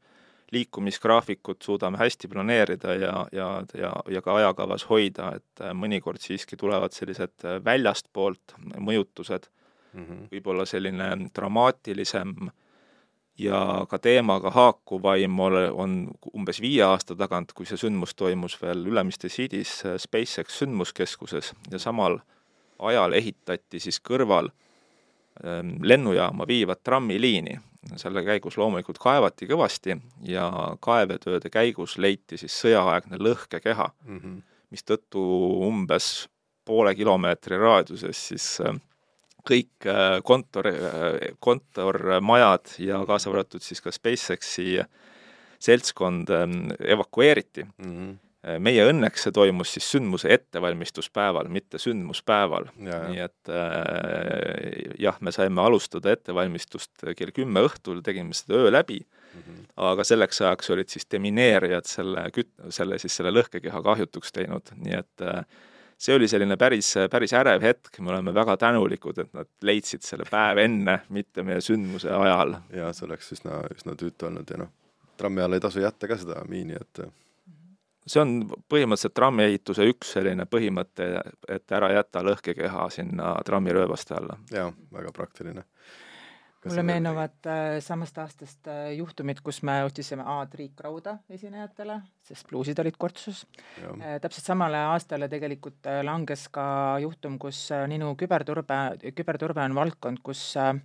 liikumisgraafikut 0.53 1.61
suudame 1.61 1.97
hästi 1.97 2.27
planeerida 2.29 2.93
ja, 2.93 3.13
ja, 3.31 3.47
ja, 3.73 3.91
ja 4.09 4.21
ka 4.21 4.35
ajakavas 4.37 4.85
hoida, 4.89 5.31
et 5.39 5.63
mõnikord 5.73 6.21
siiski 6.21 6.59
tulevad 6.59 6.93
sellised 6.93 7.45
väljastpoolt 7.65 8.53
mõjutused 8.77 9.47
mm, 9.93 10.03
-hmm. 10.03 10.27
võib-olla 10.35 10.67
selline 10.69 11.07
dramaatilisem 11.33 12.51
ja 13.37 13.85
ka 13.89 13.97
teemaga 13.99 14.51
haakuvaim 14.53 15.39
on 15.39 15.95
umbes 16.33 16.61
viie 16.61 16.83
aasta 16.85 17.15
tagant, 17.15 17.53
kui 17.53 17.65
see 17.65 17.79
sündmus 17.79 18.15
toimus 18.15 18.59
veel 18.61 18.85
Ülemiste 18.87 19.29
City's 19.29 19.81
äh, 19.85 19.97
SpaceX 19.97 20.59
sündmuskeskuses 20.61 21.53
ja 21.71 21.79
samal 21.79 22.19
ajal 22.89 23.13
ehitati 23.13 23.79
siis 23.79 23.99
kõrval 24.03 24.49
ähm, 25.45 25.77
lennujaama 25.81 26.47
viivat 26.47 26.83
trammiliini. 26.83 27.59
selle 27.99 28.21
käigus 28.23 28.55
loomulikult 28.57 28.97
kaevati 28.97 29.45
kõvasti 29.47 29.97
ja 30.23 30.45
kaevetööde 30.79 31.49
käigus 31.49 31.97
leiti 31.97 32.37
siis 32.37 32.55
sõjaaegne 32.61 33.17
lõhkekeha 33.19 33.89
mm, 34.05 34.19
-hmm. 34.19 34.41
mistõttu 34.71 35.23
umbes 35.67 36.29
poole 36.65 36.95
kilomeetri 36.95 37.57
raadiuses 37.57 38.27
siis 38.27 38.61
äh, 38.61 38.79
kõik 39.47 39.87
äh, 39.87 40.21
kontor, 40.23 40.67
äh, 40.67 41.35
kontormajad 41.39 42.75
ja 42.79 43.05
kaasa 43.05 43.29
arvatud 43.29 43.61
siis 43.61 43.81
ka 43.81 43.91
SpaceXi 43.91 44.83
seltskond 45.59 46.29
ähm, 46.29 46.71
evakueeriti 46.79 47.63
mm. 47.63 47.91
-hmm 47.91 48.32
meie 48.43 48.83
õnneks 48.89 49.27
see 49.27 49.33
toimus 49.35 49.71
siis 49.75 49.85
sündmuse 49.93 50.31
ettevalmistuspäeval, 50.35 51.47
mitte 51.53 51.79
sündmuspäeval. 51.79 52.67
nii 52.75 53.21
et 53.23 53.51
äh, 53.51 54.95
jah, 54.99 55.19
me 55.23 55.31
saime 55.31 55.63
alustada 55.63 56.11
ettevalmistust 56.11 57.05
kell 57.17 57.31
kümme 57.35 57.63
õhtul, 57.69 58.01
tegime 58.03 58.35
seda 58.35 58.59
öö 58.59 58.71
läbi 58.71 58.99
mm, 58.99 59.39
-hmm. 59.39 59.67
aga 59.89 60.03
selleks 60.03 60.41
ajaks 60.41 60.73
olid 60.75 60.91
siis 60.91 61.07
demineerijad 61.11 61.87
selle 61.87 62.27
küt-, 62.35 62.67
selle 62.69 62.99
siis 62.99 63.15
selle 63.15 63.31
lõhkekeha 63.31 63.83
kahjutuks 63.83 64.35
teinud, 64.35 64.75
nii 64.75 64.99
et 64.99 65.23
äh, 65.23 65.45
see 65.97 66.15
oli 66.15 66.27
selline 66.27 66.57
päris, 66.59 66.93
päris 67.11 67.33
ärev 67.33 67.63
hetk, 67.63 67.99
me 67.99 68.11
oleme 68.11 68.33
väga 68.33 68.57
tänulikud, 68.57 69.23
et 69.23 69.33
nad 69.33 69.47
leidsid 69.61 70.03
selle 70.03 70.27
päev 70.29 70.59
enne, 70.65 70.99
mitte 71.09 71.43
meie 71.47 71.61
sündmuse 71.61 72.11
ajal. 72.11 72.57
jaa, 72.75 72.93
see 72.93 73.07
oleks 73.07 73.31
üsna, 73.37 73.63
üsna 73.71 73.95
tüütu 73.95 74.27
olnud 74.27 74.51
ja 74.51 74.65
noh, 74.65 74.71
trammi 75.17 75.41
alla 75.41 75.55
ei 75.55 75.63
tasu 75.63 75.79
jätta 75.79 76.11
ka 76.11 76.17
seda 76.19 76.43
miini, 76.49 76.75
et 76.75 77.05
see 78.07 78.21
on 78.21 78.33
põhimõtteliselt 78.69 79.15
trammiehituse 79.17 79.87
üks 79.91 80.15
selline 80.17 80.47
põhimõte, 80.49 81.09
et 81.49 81.75
ära 81.75 81.91
jäta 81.93 82.23
lõhkekeha 82.25 82.89
sinna 82.93 83.35
trammirööbaste 83.45 84.17
alla. 84.19 84.39
jaa, 84.51 84.71
väga 84.91 85.13
praktiline 85.15 85.67
mulle 86.63 86.83
meenuvad 86.83 87.47
äh, 87.49 87.79
samast 87.83 88.17
aastast 88.17 88.67
äh, 88.71 88.93
juhtumid, 88.97 89.41
kus 89.43 89.61
me 89.67 89.81
otsisime 89.83 90.23
A-triikrauda 90.35 91.17
esinejatele, 91.35 91.99
sest 92.23 92.47
bluusid 92.49 92.79
olid 92.79 92.97
kortsus. 92.99 93.43
Äh, 93.83 94.17
täpselt 94.23 94.47
samale 94.47 94.79
aastale 94.93 95.29
tegelikult 95.31 95.91
äh, 95.91 96.01
langes 96.05 96.47
ka 96.53 96.65
juhtum, 97.03 97.35
kus 97.41 97.65
äh, 97.75 97.83
Ninu 97.91 98.13
küberturbe, 98.19 98.79
küberturbe 99.15 99.65
on 99.65 99.75
valdkond, 99.75 100.23
kus 100.23 100.53
Äh, 100.63 100.79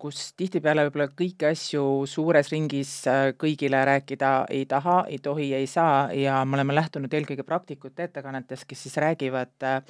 kus 0.00 0.30
tihtipeale 0.38 0.86
võib-olla 0.86 1.10
kõiki 1.12 1.44
asju 1.50 1.82
suures 2.08 2.48
ringis 2.52 2.90
äh, 3.10 3.34
kõigile 3.36 3.82
rääkida 3.84 4.30
ei 4.54 4.64
taha, 4.70 5.02
ei 5.12 5.18
tohi, 5.20 5.50
ei 5.54 5.66
saa 5.68 6.06
ja 6.16 6.38
me 6.48 6.56
oleme 6.56 6.72
lähtunud 6.74 7.12
eelkõige 7.12 7.44
praktikute 7.44 8.06
ettekannetest, 8.08 8.64
kes 8.70 8.86
siis 8.86 8.96
räägivad 9.02 9.66
äh, 9.68 9.82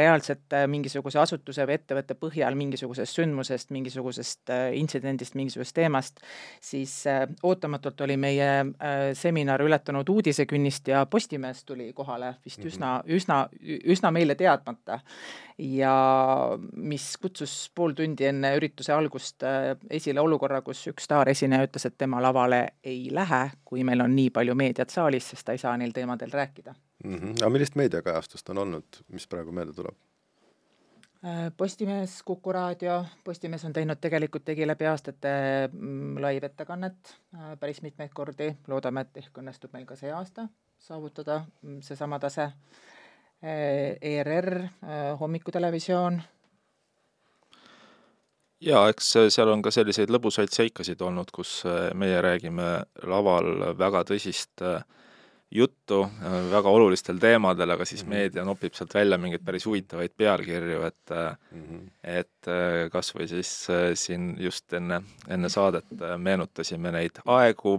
reaalselt 0.00 0.56
mingisuguse 0.72 1.20
asutuse 1.20 1.66
või 1.68 1.76
ettevõtte 1.76 2.16
põhjal 2.16 2.56
mingisugusest 2.56 3.20
sündmusest, 3.20 3.72
mingisugusest 3.76 4.54
intsidendist, 4.80 5.36
mingisugusest 5.36 5.76
teemast, 5.76 6.22
siis 6.64 6.94
ootamatult 7.44 8.00
oli 8.06 8.16
meie 8.16 8.48
seminar 9.18 9.60
ületanud 9.60 10.08
uudisekünnist 10.08 10.88
ja 10.88 11.04
Postimees 11.10 11.64
tuli 11.68 11.90
kohale 11.92 12.36
vist 12.44 12.62
mhm. 12.62 12.72
üsna, 12.72 12.94
üsna, 13.18 13.42
üsna 13.84 14.14
meile 14.14 14.38
teadmata 14.38 15.02
ja 15.58 15.92
mis 16.76 17.06
kutsus 17.20 17.54
pool 17.74 17.94
tundi 17.96 18.26
enne 18.28 18.52
ürituse 18.86 18.92
algust 18.94 19.42
äh, 19.42 19.76
esile 19.90 20.20
olukorra, 20.20 20.62
kus 20.62 20.86
üks 20.86 21.04
staaresineja 21.04 21.66
ütles, 21.66 21.86
et 21.86 21.96
tema 21.98 22.20
lavale 22.22 22.76
ei 22.84 23.08
lähe, 23.10 23.50
kui 23.64 23.84
meil 23.84 24.00
on 24.00 24.14
nii 24.14 24.30
palju 24.30 24.54
meediat 24.54 24.90
saalis, 24.90 25.30
sest 25.30 25.46
ta 25.46 25.52
ei 25.52 25.58
saa 25.58 25.76
neil 25.76 25.92
teemadel 25.92 26.30
rääkida 26.30 26.74
mm. 27.04 27.14
-hmm. 27.14 27.42
aga 27.42 27.50
millist 27.50 27.74
meediakajastust 27.74 28.48
on 28.50 28.58
olnud, 28.58 28.84
mis 29.08 29.26
praegu 29.26 29.52
meelde 29.52 29.72
tuleb? 29.72 29.94
Äh, 31.24 31.52
Postimees, 31.56 32.22
Kuku 32.22 32.52
raadio, 32.52 33.04
Postimees 33.24 33.64
on 33.64 33.72
teinud 33.72 33.98
tegelikult, 34.00 34.44
tegi 34.44 34.66
läbi 34.66 34.86
aastate 34.86 35.68
mm, 35.72 36.16
live-ettekannet 36.16 37.16
äh, 37.34 37.58
päris 37.60 37.82
mitmeid 37.82 38.10
kordi, 38.14 38.54
loodame, 38.68 39.00
et 39.00 39.16
ehk 39.16 39.38
õnnestub 39.38 39.72
meil 39.72 39.86
ka 39.86 39.96
see 39.96 40.12
aasta 40.12 40.48
saavutada 40.78 41.44
mm, 41.62 41.80
seesama 41.80 42.18
tase 42.18 42.52
ERR, 43.42 44.68
hommikutelevisioon. 45.20 46.22
Jaa, 48.66 48.88
eks 48.92 49.12
seal 49.34 49.52
on 49.52 49.62
ka 49.64 49.72
selliseid 49.74 50.10
lõbusaid 50.12 50.52
seikasid 50.54 51.02
olnud, 51.06 51.30
kus 51.34 51.60
äh, 51.68 51.88
meie 51.94 52.20
räägime 52.24 52.70
laval 53.06 53.72
väga 53.78 54.04
tõsist 54.08 54.64
äh, 54.64 54.82
juttu 55.50 56.00
väga 56.50 56.70
olulistel 56.74 57.20
teemadel, 57.22 57.70
aga 57.70 57.84
siis 57.86 58.02
mm 58.02 58.10
-hmm. 58.10 58.16
meedia 58.16 58.44
nopib 58.44 58.74
sealt 58.74 58.94
välja 58.94 59.18
mingeid 59.18 59.44
päris 59.46 59.66
huvitavaid 59.66 60.10
pealkirju, 60.16 60.82
et 60.82 61.10
mm 61.10 61.62
-hmm. 61.62 61.84
et 62.02 62.48
kas 62.92 63.14
või 63.14 63.28
siis 63.28 63.68
siin 63.94 64.34
just 64.38 64.72
enne, 64.72 65.02
enne 65.28 65.48
saadet 65.48 65.86
meenutasime 66.16 66.92
neid 66.92 67.22
aegu 67.26 67.78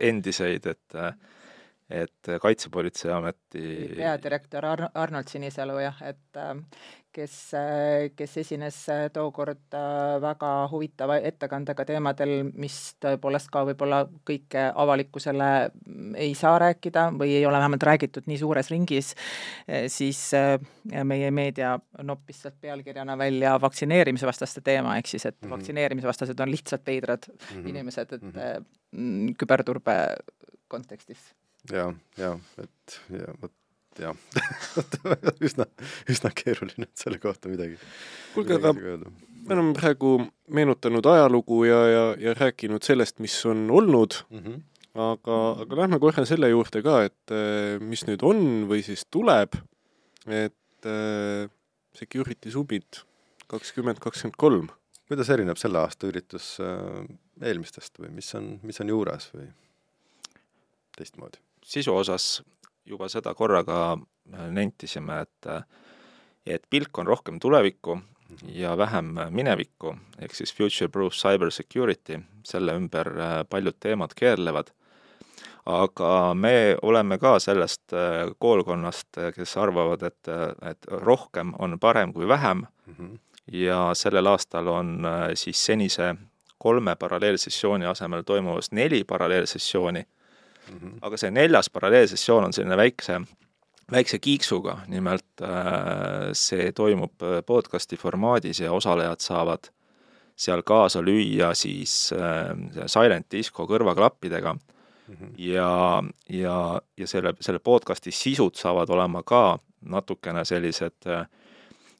endiseid, 0.00 0.66
et 0.66 0.96
et 1.90 2.28
Kaitsepolitseiameti 2.40 3.62
peadirektor 3.98 4.64
Ar-, 4.64 4.88
Arnold 4.94 5.28
Sinisalu 5.28 5.76
jah, 5.82 5.98
et 6.08 6.38
äh, 6.40 6.54
kes, 7.12 7.34
kes 8.16 8.36
esines 8.40 8.78
tookord 9.12 9.76
äh, 9.76 10.14
väga 10.24 10.52
huvitava 10.72 11.18
ettekandega 11.28 11.84
teemadel, 11.90 12.32
mis 12.56 12.78
tõepoolest 13.04 13.52
ka 13.52 13.66
võib-olla 13.68 14.00
kõike 14.24 14.64
avalikkusele 14.72 15.50
ei 16.24 16.32
saa 16.38 16.56
rääkida 16.64 17.10
või 17.20 17.36
ei 17.36 17.44
ole 17.44 17.60
vähemalt 17.60 17.86
räägitud 17.90 18.32
nii 18.32 18.40
suures 18.40 18.72
ringis, 18.72 19.12
äh, 19.68 19.84
siis 19.92 20.24
meie 21.04 21.30
meedia 21.36 21.76
noppis 22.00 22.40
sealt 22.46 22.56
pealkirjana 22.64 23.18
välja 23.20 23.58
vaktsineerimisvastaste 23.60 24.64
teema, 24.64 24.96
ehk 24.96 25.12
siis 25.12 25.26
et 25.26 25.36
mm 25.36 25.46
-hmm. 25.46 25.56
vaktsineerimisvastased 25.58 26.40
on 26.40 26.50
lihtsalt 26.50 26.86
veidrad 26.86 27.28
mm 27.28 27.38
-hmm. 27.44 27.68
inimesed, 27.68 28.12
et 28.12 28.22
mm 28.22 28.32
-hmm. 28.32 29.34
küberturbe 29.36 30.00
kontekstis 30.68 31.34
ja, 31.72 31.90
ja 32.20 32.32
et 32.62 33.00
ja 33.10 33.34
vot 33.40 33.52
jah 34.00 34.16
üsna, 35.46 35.66
üsna 36.10 36.32
keeruline 36.34 36.88
selle 36.98 37.20
kohta 37.22 37.52
midagi. 37.52 37.78
kuulge, 38.34 38.58
aga 38.58 38.72
me 38.74 39.56
oleme 39.56 39.74
praegu 39.76 40.16
meenutanud 40.54 41.06
ajalugu 41.06 41.64
ja, 41.68 41.80
ja, 41.88 42.04
ja 42.20 42.34
rääkinud 42.38 42.84
sellest, 42.86 43.20
mis 43.24 43.36
on 43.46 43.68
olnud 43.70 44.18
mm, 44.30 44.38
-hmm. 44.44 44.62
aga, 45.06 45.40
aga 45.64 45.80
lähme 45.82 46.00
korra 46.00 46.26
selle 46.28 46.48
juurde 46.48 46.82
ka, 46.82 47.02
et 47.04 47.34
eh, 47.34 47.80
mis 47.80 48.06
nüüd 48.08 48.24
on 48.26 48.64
või 48.70 48.82
siis 48.86 49.06
tuleb, 49.10 49.58
et 50.26 50.88
äh, 50.88 51.50
Security 51.94 52.50
Summit 52.50 53.04
kakskümmend 53.46 54.00
kakskümmend 54.00 54.36
kolm. 54.36 54.68
kuidas 55.08 55.30
erineb 55.30 55.60
selle 55.60 55.78
aasta 55.78 56.08
üritus 56.08 56.56
äh, 56.60 57.04
eelmistest 57.42 58.00
või 58.00 58.14
mis 58.16 58.34
on, 58.34 58.58
mis 58.62 58.80
on 58.80 58.88
juures 58.88 59.30
või 59.34 59.50
teistmoodi? 60.96 61.43
Sisu 61.64 61.96
osas 61.96 62.42
juba 62.86 63.08
seda 63.08 63.34
korraga 63.34 63.96
nentisime, 64.50 65.24
et 65.24 65.48
et 66.46 66.64
pilk 66.70 66.98
on 67.00 67.06
rohkem 67.08 67.38
tulevikku 67.40 67.98
ja 68.52 68.76
vähem 68.76 69.14
minevikku, 69.30 69.94
ehk 70.20 70.34
siis 70.36 70.52
future 70.54 70.88
proof 70.92 71.16
cyber 71.16 71.50
security, 71.50 72.18
selle 72.44 72.74
ümber 72.76 73.10
paljud 73.48 73.76
teemad 73.80 74.12
keerlevad, 74.16 74.68
aga 75.64 76.34
me 76.36 76.76
oleme 76.82 77.18
ka 77.18 77.38
sellest 77.40 77.96
koolkonnast, 78.38 79.08
kes 79.36 79.56
arvavad, 79.56 80.02
et, 80.02 80.32
et 80.68 80.90
rohkem 81.00 81.54
on 81.58 81.78
parem 81.80 82.12
kui 82.12 82.28
vähem. 82.28 82.66
Mm 82.86 82.94
-hmm. 82.98 83.18
ja 83.52 83.90
sellel 83.94 84.26
aastal 84.26 84.66
on 84.68 85.06
siis 85.34 85.66
senise 85.66 86.14
kolme 86.58 86.96
paralleelsessiooni 86.96 87.86
asemel 87.86 88.22
toimumas 88.22 88.72
neli 88.72 89.04
paralleelsessiooni 89.04 90.04
mm. 90.70 90.78
-hmm. 90.78 90.98
aga 91.02 91.16
see 91.16 91.30
neljas 91.30 91.70
paralleelsessioon 91.70 92.44
on 92.44 92.52
selline 92.52 92.76
väikse, 92.76 93.20
väikse 93.92 94.18
kiiksuga, 94.18 94.78
nimelt 94.86 95.42
äh, 95.42 96.30
see 96.32 96.72
toimub 96.72 97.22
äh, 97.22 97.42
podcasti 97.46 97.96
formaadis 97.96 98.60
ja 98.60 98.72
osalejad 98.72 99.20
saavad 99.20 99.70
seal 100.36 100.62
kaasa 100.62 101.02
lüüa 101.02 101.54
siis 101.54 102.12
äh, 102.12 102.86
silent 102.86 103.26
disco 103.30 103.66
kõrvaklappidega 103.66 104.54
mm 104.54 105.14
-hmm. 105.14 105.34
ja, 105.38 106.02
ja, 106.28 106.80
ja 106.96 107.06
selle, 107.06 107.34
selle 107.40 107.58
podcasti 107.58 108.10
sisud 108.10 108.54
saavad 108.54 108.90
olema 108.90 109.22
ka 109.22 109.58
natukene 109.80 110.44
sellised 110.44 111.06
äh, 111.06 111.26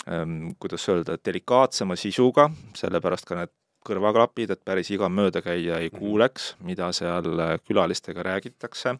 ähm, 0.08 0.48
kuidas 0.58 0.88
öelda, 0.88 1.18
delikaatsema 1.24 1.96
sisuga, 1.96 2.50
sellepärast 2.74 3.24
ka 3.24 3.34
need 3.34 3.52
kõrvaklapid, 3.84 4.54
et 4.54 4.64
päris 4.64 4.90
iga 4.94 5.08
möödakäija 5.12 5.80
ei 5.82 5.90
mhm. 5.90 5.98
kuuleks, 5.98 6.54
mida 6.64 6.90
seal 6.96 7.28
äh, 7.40 7.58
külalistega 7.66 8.22
räägitakse. 8.22 8.96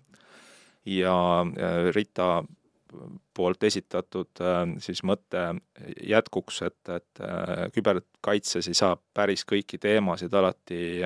ja 0.86 1.16
äh, 1.40 1.94
Rita 1.94 2.44
poolt 3.34 3.62
esitatud 3.62 4.40
äh, 4.40 4.76
siis 4.78 5.02
mõte 5.02 5.54
jätkuks, 6.06 6.62
et, 6.62 6.88
et 6.88 7.22
küberkaitses 7.74 8.68
ei 8.68 8.74
saa 8.74 8.96
päris 9.14 9.44
kõiki 9.44 9.80
teemasid 9.80 10.34
alati 10.34 11.00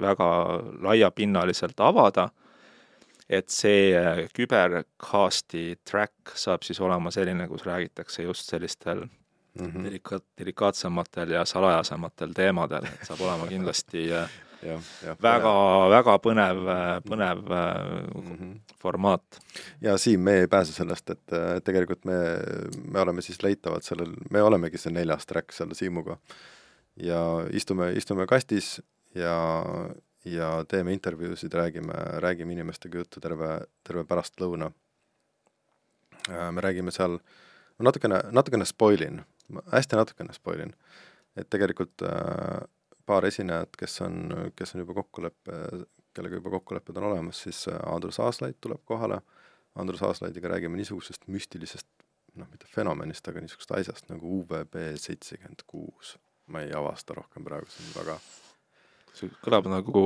väga 0.00 0.28
laiapinnaliselt 0.82 1.80
avada, 1.80 2.30
et 3.28 3.50
see 3.52 3.92
kübercasti 4.32 5.80
track 5.84 6.32
saab 6.34 6.64
siis 6.64 6.80
olema 6.80 7.10
selline, 7.12 7.48
kus 7.48 7.66
räägitakse 7.68 8.22
just 8.22 8.48
sellistel 8.48 9.04
mm 9.60 9.70
-hmm. 9.70 9.84
delika-, 9.84 10.20
delikaatsematel 10.38 11.30
ja 11.30 11.44
salajasematel 11.44 12.34
teemadel, 12.34 12.84
et 12.84 13.06
saab 13.06 13.20
olema 13.20 13.46
kindlasti 13.46 14.12
äh, 14.12 14.30
ja, 14.62 14.78
ja, 15.04 15.14
väga, 15.22 15.52
väga 15.92 16.16
põnev, 16.22 16.60
põnev 17.06 17.42
mm 17.46 18.36
-hmm. 18.36 18.52
formaat. 18.80 19.40
ja 19.80 19.98
Siim, 19.98 20.20
me 20.20 20.40
ei 20.40 20.48
pääse 20.48 20.72
sellest, 20.72 21.10
et 21.10 21.64
tegelikult 21.64 22.04
me, 22.04 22.18
me 22.84 23.00
oleme 23.00 23.22
siis 23.22 23.42
leitavad 23.42 23.82
sellel, 23.82 24.14
me 24.30 24.42
olemegi 24.42 24.78
see 24.78 24.92
neljas 24.92 25.26
track 25.26 25.52
seal 25.52 25.74
Siimuga. 25.74 26.18
ja 26.96 27.46
istume, 27.50 27.92
istume 27.92 28.26
kastis 28.26 28.82
ja, 29.14 29.64
ja 30.24 30.64
teeme 30.68 30.92
intervjuusid, 30.92 31.52
räägime, 31.52 31.94
räägime 32.18 32.52
inimestega 32.52 32.98
juttu 32.98 33.20
terve, 33.20 33.60
terve 33.84 34.04
pärastlõuna. 34.04 34.72
me 36.28 36.60
räägime 36.60 36.90
seal, 36.90 37.18
natukene, 37.78 38.22
natukene 38.30 38.64
spoilin. 38.68 39.22
Ma 39.48 39.62
hästi 39.72 39.96
natukene 39.96 40.34
spoilin, 40.36 40.74
et 41.36 41.48
tegelikult 41.50 42.02
äh, 42.04 42.66
paar 43.06 43.24
esinejat, 43.24 43.78
kes 43.80 44.00
on, 44.04 44.18
kes 44.56 44.74
on 44.74 44.84
juba 44.84 44.98
kokkuleppe, 44.98 45.60
kellega 46.16 46.40
juba 46.40 46.52
kokkulepped 46.58 46.96
on 47.00 47.08
olemas, 47.12 47.42
siis 47.46 47.62
äh, 47.72 47.78
Andrus 47.94 48.20
Aaslaid 48.20 48.58
tuleb 48.60 48.82
kohale, 48.84 49.22
Andrus 49.74 50.02
Aaslaidiga 50.02 50.48
räägime 50.52 50.76
niisugusest 50.76 51.28
müstilisest 51.32 51.88
noh, 52.38 52.48
mitte 52.50 52.68
fenomenist, 52.70 53.28
aga 53.28 53.42
niisugusest 53.42 53.74
asjast 53.78 54.10
nagu 54.12 54.40
UVB 54.40 54.76
seitsekümmend 55.00 55.64
kuus. 55.66 56.16
ma 56.48 56.62
ei 56.64 56.70
avasta 56.72 57.12
rohkem 57.12 57.44
praegu, 57.44 57.66
see 57.68 57.82
on 57.84 57.96
väga. 57.98 58.14
See 59.12 59.28
kõlab 59.44 59.66
nagu 59.68 60.00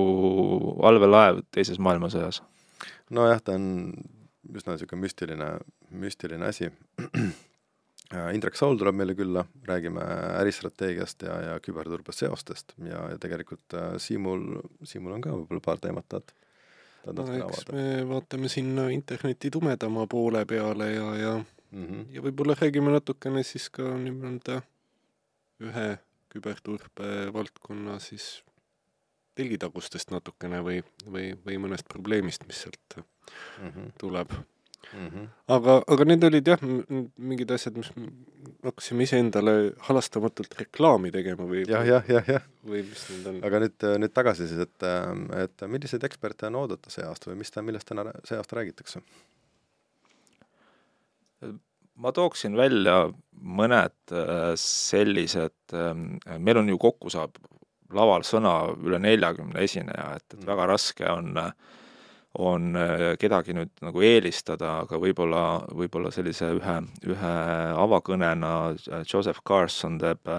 allveelaev 0.89 1.45
teises 1.55 1.79
maailmasõjas. 1.79 2.43
nojah, 3.11 3.43
ta 3.43 3.55
on 3.59 3.95
üsna 4.51 4.75
niisugune 4.75 5.05
müstiline, 5.05 5.49
müstiline 5.91 6.49
asi 6.49 6.71
Indrek 8.13 8.57
Saul 8.59 8.77
tuleb 8.81 8.97
meile 8.99 9.15
külla, 9.17 9.45
räägime 9.69 10.05
äristrateegiast 10.41 11.25
ja, 11.27 11.39
ja 11.47 11.57
küberturbe 11.65 12.13
seostest 12.13 12.75
ja, 12.85 13.07
ja 13.13 13.19
tegelikult 13.21 13.77
äh, 13.79 13.97
Siimul, 14.03 14.61
Siimul 14.85 15.17
on 15.17 15.25
ka 15.25 15.33
võib-olla 15.33 15.65
paar 15.65 15.81
teemat, 15.83 16.09
tahad, 16.09 16.35
tahad 17.05 17.19
no, 17.21 17.27
eks 17.39 17.47
avada? 17.47 17.77
me 17.79 18.05
vaatame 18.11 18.53
sinna 18.53 18.89
interneti 18.95 19.51
tumedama 19.55 20.07
poole 20.11 20.45
peale 20.49 20.93
ja, 20.93 21.09
ja 21.17 21.35
mm, 21.39 21.87
-hmm. 21.87 22.07
ja 22.17 22.25
võib-olla 22.29 22.59
räägime 22.61 22.95
natukene 22.95 23.43
siis 23.49 23.71
ka 23.71 23.95
nii-öelda 24.05 24.63
ühe 25.63 25.89
küberturbe 26.33 27.33
valdkonna 27.33 27.99
siis 28.01 28.43
telgitagustest 29.35 30.11
natukene 30.13 30.61
või, 30.65 30.81
või, 31.07 31.33
või 31.47 31.59
mõnest 31.65 31.89
probleemist, 31.89 32.45
mis 32.47 32.65
sealt 32.67 32.97
mm 32.99 33.69
-hmm. 33.69 33.93
tuleb 33.99 34.33
mm. 34.93 35.09
-hmm. 35.09 35.27
aga, 35.57 35.79
aga 35.95 36.07
need 36.09 36.25
olid 36.29 36.49
jah, 36.53 36.63
mingid 37.17 37.51
asjad, 37.57 37.77
mis 37.79 37.91
hakkasime 38.63 39.07
iseendale 39.09 39.57
halastamatult 39.89 40.55
reklaami 40.61 41.13
tegema 41.15 41.47
või 41.49 41.65
jah, 41.67 41.87
jah, 41.87 42.09
jah, 42.09 42.33
jah. 42.37 42.49
või 42.65 42.85
mis 42.87 43.05
need 43.11 43.29
on? 43.33 43.43
aga 43.49 43.63
nüüd, 43.67 43.89
nüüd 44.05 44.15
tagasi 44.15 44.49
siis, 44.51 44.65
et, 44.67 44.89
et 45.43 45.69
milliseid 45.69 46.05
eksperte 46.09 46.51
on 46.51 46.63
oodata 46.65 46.93
see 46.95 47.05
aasta 47.07 47.31
või 47.31 47.43
mis 47.43 47.51
ta, 47.55 47.63
millest 47.63 47.89
täna 47.89 48.11
see 48.25 48.39
aasta 48.39 48.61
räägitakse? 48.61 49.03
ma 52.03 52.13
tooksin 52.15 52.57
välja 52.57 52.97
mõned 53.43 54.15
äh, 54.15 54.53
sellised, 54.61 55.59
äh, 55.75 56.39
meil 56.39 56.63
on 56.63 56.71
ju 56.71 56.79
kokku 56.81 57.11
saab 57.13 57.37
laval 57.93 58.25
sõna 58.25 58.55
üle 58.81 59.01
neljakümne 59.03 59.61
esineja, 59.65 60.15
et, 60.17 60.27
et 60.33 60.41
mm. 60.41 60.49
väga 60.49 60.69
raske 60.71 61.09
on 61.13 61.37
äh, 61.41 61.53
on 62.39 62.77
äh, 62.77 63.13
kedagi 63.21 63.55
nüüd 63.57 63.73
nagu 63.85 64.03
eelistada, 64.05 64.79
aga 64.87 64.99
võib-olla, 65.01 65.43
võib-olla 65.77 66.13
sellise 66.15 66.49
ühe, 66.57 66.79
ühe 67.13 67.35
avakõnena 67.77 68.55
äh, 68.73 69.05
Joseph 69.05 69.43
Carson 69.49 69.99
teeb, 70.01 70.31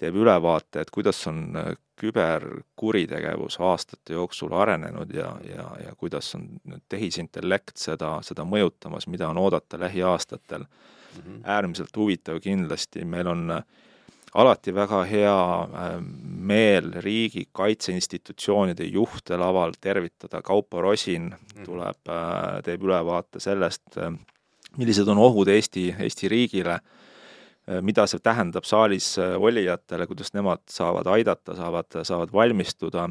teeb 0.00 0.16
ülevaate, 0.16 0.80
et 0.80 0.90
kuidas 0.94 1.20
on 1.28 1.44
äh, 1.60 1.74
küberkuritegevus 2.00 3.58
aastate 3.60 4.16
jooksul 4.16 4.54
arenenud 4.56 5.12
ja, 5.14 5.34
ja, 5.44 5.66
ja 5.84 5.92
kuidas 6.00 6.32
on 6.38 6.46
nüüd 6.64 6.86
tehisintellekt 6.88 7.76
seda, 7.76 8.16
seda 8.24 8.46
mõjutamas, 8.48 9.04
mida 9.12 9.28
on 9.28 9.38
oodata 9.42 9.80
lähiaastatel 9.80 10.64
mm. 10.64 11.20
-hmm. 11.20 11.40
äärmiselt 11.44 11.96
huvitav 11.96 12.40
kindlasti, 12.40 13.04
meil 13.04 13.28
on 13.28 13.50
äh, 13.50 13.62
alati 14.34 14.74
väga 14.74 15.02
hea 15.08 15.36
äh, 15.62 15.96
meel 16.50 16.92
riigi 17.02 17.48
kaitseinstitutsioonide 17.52 18.86
juhte 18.86 19.36
laval 19.40 19.74
tervitada, 19.80 20.42
Kaupo 20.42 20.82
Rosin 20.82 21.30
mhm. 21.32 21.64
tuleb, 21.66 22.00
äh, 22.08 22.60
teeb 22.66 22.86
ülevaate 22.86 23.42
sellest, 23.42 23.86
äh, 23.98 24.12
millised 24.78 25.08
on 25.08 25.18
ohud 25.18 25.48
Eesti, 25.50 25.90
Eesti 25.98 26.28
riigile, 26.30 26.78
mida 27.86 28.02
see 28.08 28.18
tähendab 28.22 28.64
saalis 28.66 29.12
olijatele, 29.18 30.06
kuidas 30.10 30.32
nemad 30.34 30.62
saavad 30.70 31.06
aidata, 31.12 31.54
saavad, 31.54 31.98
saavad 32.06 32.32
valmistuda 32.34 33.04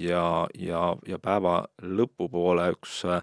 ja, 0.00 0.46
ja, 0.58 0.82
ja 1.06 1.18
päeva 1.22 1.64
lõpupoole 1.82 2.68
üks 2.74 3.00
äh, 3.08 3.22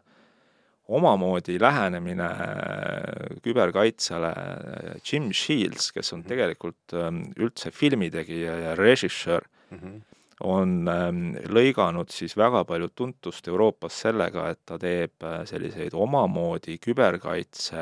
omamoodi 0.88 1.60
lähenemine 1.62 2.26
äh, 2.26 3.38
küberkaitsele, 3.44 4.32
äh, 4.32 4.96
Jim 5.12 5.32
Shields, 5.34 5.92
kes 5.96 6.14
on 6.14 6.24
mhm. 6.24 6.28
tegelikult 6.28 6.96
ähm, 6.98 7.22
üldse 7.40 7.72
filmitegija 7.72 8.58
ja 8.60 8.76
režissöör 8.76 9.48
mm, 9.70 9.78
-hmm. 9.78 10.02
on 10.40 10.88
ähm, 10.88 11.36
lõiganud 11.48 12.12
siis 12.12 12.38
väga 12.38 12.66
palju 12.66 12.90
tuntust 12.96 13.48
Euroopas 13.48 14.02
sellega, 14.02 14.50
et 14.50 14.60
ta 14.66 14.78
teeb 14.78 15.24
äh, 15.24 15.46
selliseid 15.46 15.94
omamoodi 15.94 16.78
küberkaitse 16.78 17.78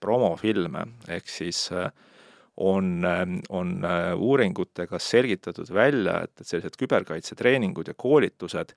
promofilme, 0.00 0.86
ehk 1.08 1.28
siis 1.28 1.70
on, 2.56 3.04
ähm, 3.04 3.40
on 3.48 3.82
uuringutega 4.16 4.98
selgitatud 4.98 5.74
välja, 5.74 6.22
et, 6.22 6.40
et 6.40 6.46
sellised 6.46 6.78
küberkaitsetreeningud 6.78 7.88
ja 7.88 7.94
koolitused 7.94 8.76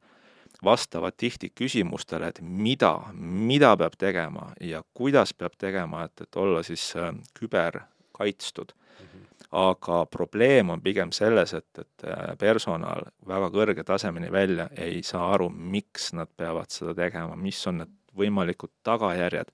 vastavad 0.63 1.13
tihti 1.17 1.51
küsimustele, 1.55 2.27
et 2.27 2.41
mida, 2.41 2.93
mida 3.15 3.75
peab 3.79 3.95
tegema 3.99 4.49
ja 4.61 4.81
kuidas 4.93 5.33
peab 5.33 5.55
tegema, 5.57 6.03
et, 6.07 6.25
et 6.25 6.35
olla 6.35 6.63
siis 6.63 6.91
äh, 6.95 7.13
küberkaitstud 7.39 8.73
mm. 8.73 9.05
-hmm. 9.05 9.25
aga 9.51 10.05
probleem 10.05 10.69
on 10.69 10.81
pigem 10.81 11.11
selles, 11.11 11.53
et, 11.53 11.79
et 11.79 12.03
äh, 12.03 12.37
personal 12.37 13.01
väga 13.27 13.49
kõrge 13.49 13.83
tasemeni 13.83 14.31
välja 14.31 14.69
ei 14.77 15.03
saa 15.03 15.33
aru, 15.33 15.49
miks 15.49 16.13
nad 16.13 16.27
peavad 16.37 16.69
seda 16.69 16.93
tegema, 16.93 17.35
mis 17.35 17.67
on 17.67 17.77
need 17.77 17.95
võimalikud 18.17 18.71
tagajärjed. 18.83 19.51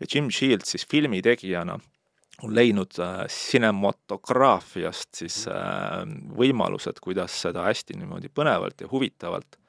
ja 0.00 0.06
Jim 0.14 0.30
Shields 0.30 0.70
siis 0.70 0.86
filmitegijana 0.86 1.78
on 2.42 2.54
leidnud 2.54 2.98
äh, 2.98 3.26
cinematograafiast 3.26 5.14
siis 5.14 5.46
mhm. 5.46 6.36
võimalused, 6.38 7.00
kuidas 7.00 7.42
seda 7.42 7.62
hästi 7.62 7.98
niimoodi 7.98 8.28
põnevalt 8.28 8.80
ja 8.80 8.88
huvitavalt 8.90 9.60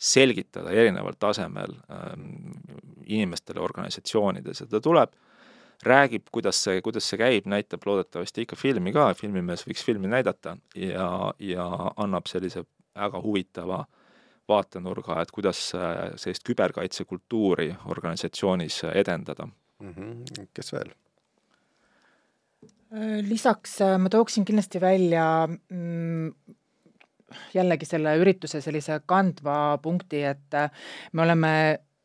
selgitada 0.00 0.72
erineval 0.72 1.16
tasemel 1.20 1.74
ähm, 1.92 2.54
inimestele 3.06 3.60
organisatsioonides 3.60 4.62
ja 4.64 4.66
ta 4.70 4.80
tuleb, 4.80 5.12
räägib, 5.84 6.28
kuidas 6.32 6.60
see, 6.64 6.80
kuidas 6.84 7.08
see 7.08 7.20
käib, 7.20 7.48
näitab 7.48 7.84
loodetavasti 7.86 8.44
ikka 8.46 8.56
filmi 8.56 8.92
ka, 8.96 9.10
filmimees 9.16 9.64
võiks 9.68 9.84
filmi 9.84 10.08
näidata 10.12 10.56
ja, 10.76 11.08
ja 11.40 11.66
annab 12.00 12.28
sellise 12.30 12.64
väga 12.96 13.20
huvitava 13.22 13.84
vaatenurga, 14.50 15.20
et 15.22 15.30
kuidas 15.30 15.60
äh, 15.76 16.10
sellist 16.20 16.44
küberkaitsekultuuri 16.48 17.70
organisatsioonis 17.92 18.82
edendada 18.94 19.46
mm. 19.46 19.94
-hmm. 19.94 20.48
kes 20.54 20.72
veel? 20.72 20.92
lisaks 23.22 23.80
äh, 23.80 23.98
ma 23.98 24.08
tooksin 24.10 24.44
kindlasti 24.44 24.80
välja 24.80 25.46
mm, 25.46 26.32
jällegi 27.54 27.88
selle 27.88 28.16
ürituse 28.20 28.60
sellise 28.60 29.00
kandva 29.06 29.78
punkti, 29.82 30.22
et 30.24 30.54
äh, 30.54 30.70
me 31.12 31.22
oleme 31.22 31.52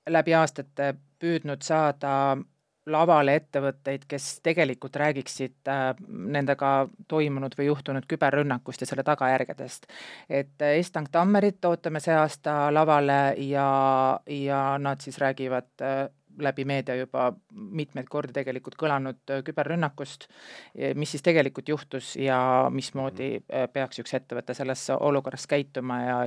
läbi 0.10 0.34
aastate 0.38 0.94
püüdnud 1.20 1.64
saada 1.66 2.38
lavale 2.86 3.34
ettevõtteid, 3.40 4.04
kes 4.08 4.28
tegelikult 4.46 4.96
räägiksid 5.02 5.70
äh, 5.72 5.88
nendega 6.08 6.74
toimunud 7.10 7.56
või 7.58 7.70
juhtunud 7.72 8.06
küberrünnakust 8.10 8.84
ja 8.84 8.90
selle 8.90 9.04
tagajärgedest. 9.04 9.88
et 10.30 10.62
äh, 10.62 10.78
Estank 10.80 11.10
Tammerit 11.12 11.66
ootame 11.66 12.00
see 12.00 12.14
aasta 12.14 12.74
lavale 12.74 13.36
ja, 13.42 14.20
ja 14.30 14.62
nad 14.78 15.02
siis 15.02 15.18
räägivad 15.18 15.86
läbi 16.40 16.66
meedia 16.66 16.96
juba 17.00 17.30
mitmeid 17.52 18.10
kordi 18.12 18.34
tegelikult 18.36 18.76
kõlanud 18.80 19.36
küberrünnakust, 19.48 20.28
mis 20.96 21.16
siis 21.16 21.24
tegelikult 21.26 21.70
juhtus 21.70 22.16
ja 22.20 22.40
mismoodi 22.74 23.30
peaks 23.74 24.02
üks 24.04 24.18
ettevõte 24.18 24.56
selles 24.58 24.88
olukorras 25.00 25.48
käituma 25.48 26.02
ja 26.04 26.20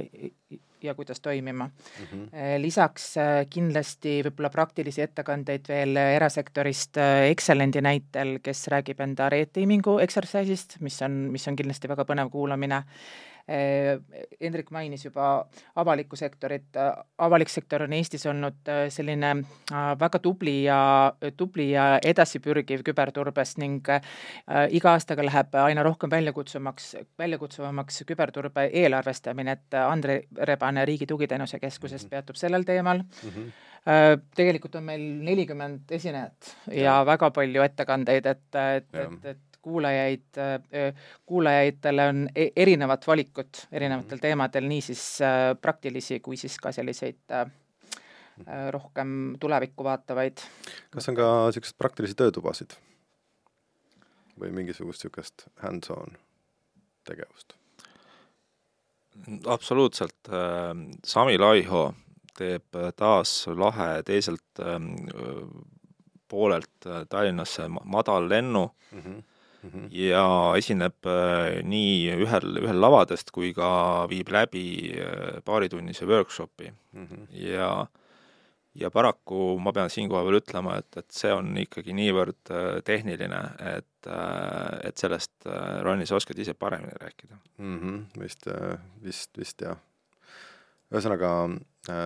ja 0.83 0.95
kuidas 0.95 1.21
toimima 1.21 1.67
mm. 1.67 2.05
-hmm. 2.05 2.63
lisaks 2.63 3.17
äh, 3.17 3.47
kindlasti 3.51 4.23
võib-olla 4.27 4.51
praktilisi 4.51 5.03
ettekandeid 5.03 5.69
veel 5.69 5.97
erasektorist 5.97 6.97
äh, 6.97 7.31
Excelendi 7.31 7.81
näitel, 7.81 8.39
kes 8.43 8.69
räägib 8.69 9.01
enda 9.01 9.29
red 9.29 9.53
teaming'u 9.53 9.99
exercise'ist, 9.99 10.81
mis 10.81 11.03
on, 11.03 11.13
mis 11.33 11.49
on 11.49 11.57
kindlasti 11.57 11.89
väga 11.89 12.05
põnev 12.05 12.31
kuulamine 12.31 12.85
Hendrik 13.49 14.69
mainis 14.71 15.07
juba 15.07 15.47
avalikku 15.81 16.17
sektorit, 16.21 16.77
avalik 17.19 17.49
sektor 17.49 17.87
on 17.87 17.95
Eestis 17.97 18.27
olnud 18.29 18.69
selline 18.93 19.31
väga 20.01 20.21
tubli 20.21 20.59
ja, 20.67 20.81
tubli 21.37 21.71
ja 21.71 21.87
edasipürgiv 22.05 22.85
küberturbes 22.85 23.55
ning 23.63 23.89
iga 23.89 24.93
aastaga 24.93 25.25
läheb 25.25 25.57
aina 25.63 25.85
rohkem 25.87 26.13
väljakutsumaks, 26.13 26.91
väljakutsuvamaks 27.19 28.03
küberturbe 28.11 28.67
eelarvestamine, 28.83 29.57
et 29.57 29.79
Andre 29.81 30.21
Rebane 30.69 30.85
Riigi 30.85 31.07
Tugiteenuse 31.07 31.59
Keskusest 31.59 32.07
mhm. 32.07 32.11
peatub 32.11 32.37
sellel 32.37 32.65
teemal 32.65 33.03
mm. 33.03 33.35
-hmm 33.35 33.65
tegelikult 34.37 34.75
on 34.75 34.85
meil 34.85 35.01
nelikümmend 35.25 35.93
esinejat 35.97 36.49
ja, 36.67 36.83
ja 36.83 36.95
väga 37.07 37.31
palju 37.31 37.63
ettekandeid, 37.63 38.27
et, 38.27 38.57
et, 38.77 38.89
et, 38.93 39.29
et 39.31 39.61
kuulajaid, 39.65 40.41
kuulajatele 41.27 42.07
on 42.11 42.27
e-, 42.35 42.51
erinevat 42.57 43.07
valikut 43.07 43.63
erinevatel 43.73 44.19
mhm. 44.19 44.21
teemadel, 44.21 44.67
nii 44.69 44.83
siis 44.91 45.05
praktilisi 45.63 46.21
kui 46.21 46.37
siis 46.37 46.59
ka 46.61 46.73
selliseid 46.73 47.39
rohkem 48.75 49.39
tulevikku 49.41 49.87
vaatavaid. 49.87 50.45
kas 50.91 51.09
on 51.09 51.17
ka 51.17 51.31
niisuguseid 51.47 51.79
praktilisi 51.79 52.19
töötubasid 52.19 52.77
või 54.41 54.53
mingisugust 54.53 55.07
niisugust 55.07 55.49
hands-on 55.63 56.19
tegevust? 57.09 57.58
Absoluutselt, 59.47 60.31
Sami 61.05 61.39
Laiho 61.39 61.95
teeb 62.39 62.79
taas 62.97 63.33
lahe 63.51 64.03
teiselt 64.07 64.63
poolelt 66.29 66.89
Tallinnasse 67.09 67.67
madallennu 67.69 68.65
mm, 68.93 69.01
-hmm 69.01 69.23
mm 69.63 69.71
-hmm. 69.71 69.89
ja 69.91 70.55
esineb 70.57 71.07
äh, 71.07 71.63
nii 71.65 72.15
ühel, 72.25 72.59
ühel 72.63 72.81
lavadest 72.81 73.31
kui 73.31 73.53
ka 73.55 74.07
viib 74.11 74.31
läbi 74.33 74.95
äh, 74.95 75.43
paaritunnise 75.45 76.07
workshopi 76.07 76.73
mm 76.93 77.07
-hmm. 77.07 77.27
ja 77.31 77.87
ja 78.75 78.91
paraku 78.91 79.59
ma 79.59 79.73
pean 79.73 79.91
siinkohal 79.91 80.25
veel 80.27 80.41
ütlema, 80.41 80.79
et, 80.79 80.97
et 80.97 81.11
see 81.11 81.33
on 81.33 81.57
ikkagi 81.59 81.93
niivõrd 81.93 82.51
äh, 82.51 82.83
tehniline, 82.85 83.41
et, 83.77 83.98
et 84.09 84.99
sellest, 84.99 85.33
Ronny, 85.85 86.07
sa 86.07 86.17
oskad 86.17 86.39
ise 86.39 86.55
paremini 86.55 86.97
rääkida 87.01 87.37
mm. 87.59 87.79
-hmm, 87.79 88.23
vist, 88.23 88.49
vist, 89.05 89.39
vist 89.39 89.63
jah. 89.63 89.77
ühesõnaga, 90.93 91.33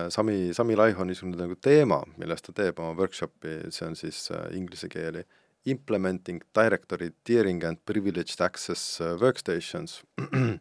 Sami, 0.09 0.53
Sami 0.53 0.75
Laiho 0.75 1.03
niisugune 1.03 1.37
nagu 1.39 1.55
teema, 1.55 2.01
millest 2.17 2.45
ta 2.45 2.53
teeb 2.53 2.79
oma 2.79 2.97
workshopi, 2.99 3.71
see 3.71 3.87
on 3.87 3.95
siis 3.95 4.29
inglise 4.51 4.89
keeli 4.91 5.23
äh, 5.23 5.39
implementing 5.65 6.41
directory 6.53 7.11
tiering 7.23 7.63
and 7.63 7.77
privileged 7.85 8.41
access 8.41 8.99
workstations. 9.19 10.03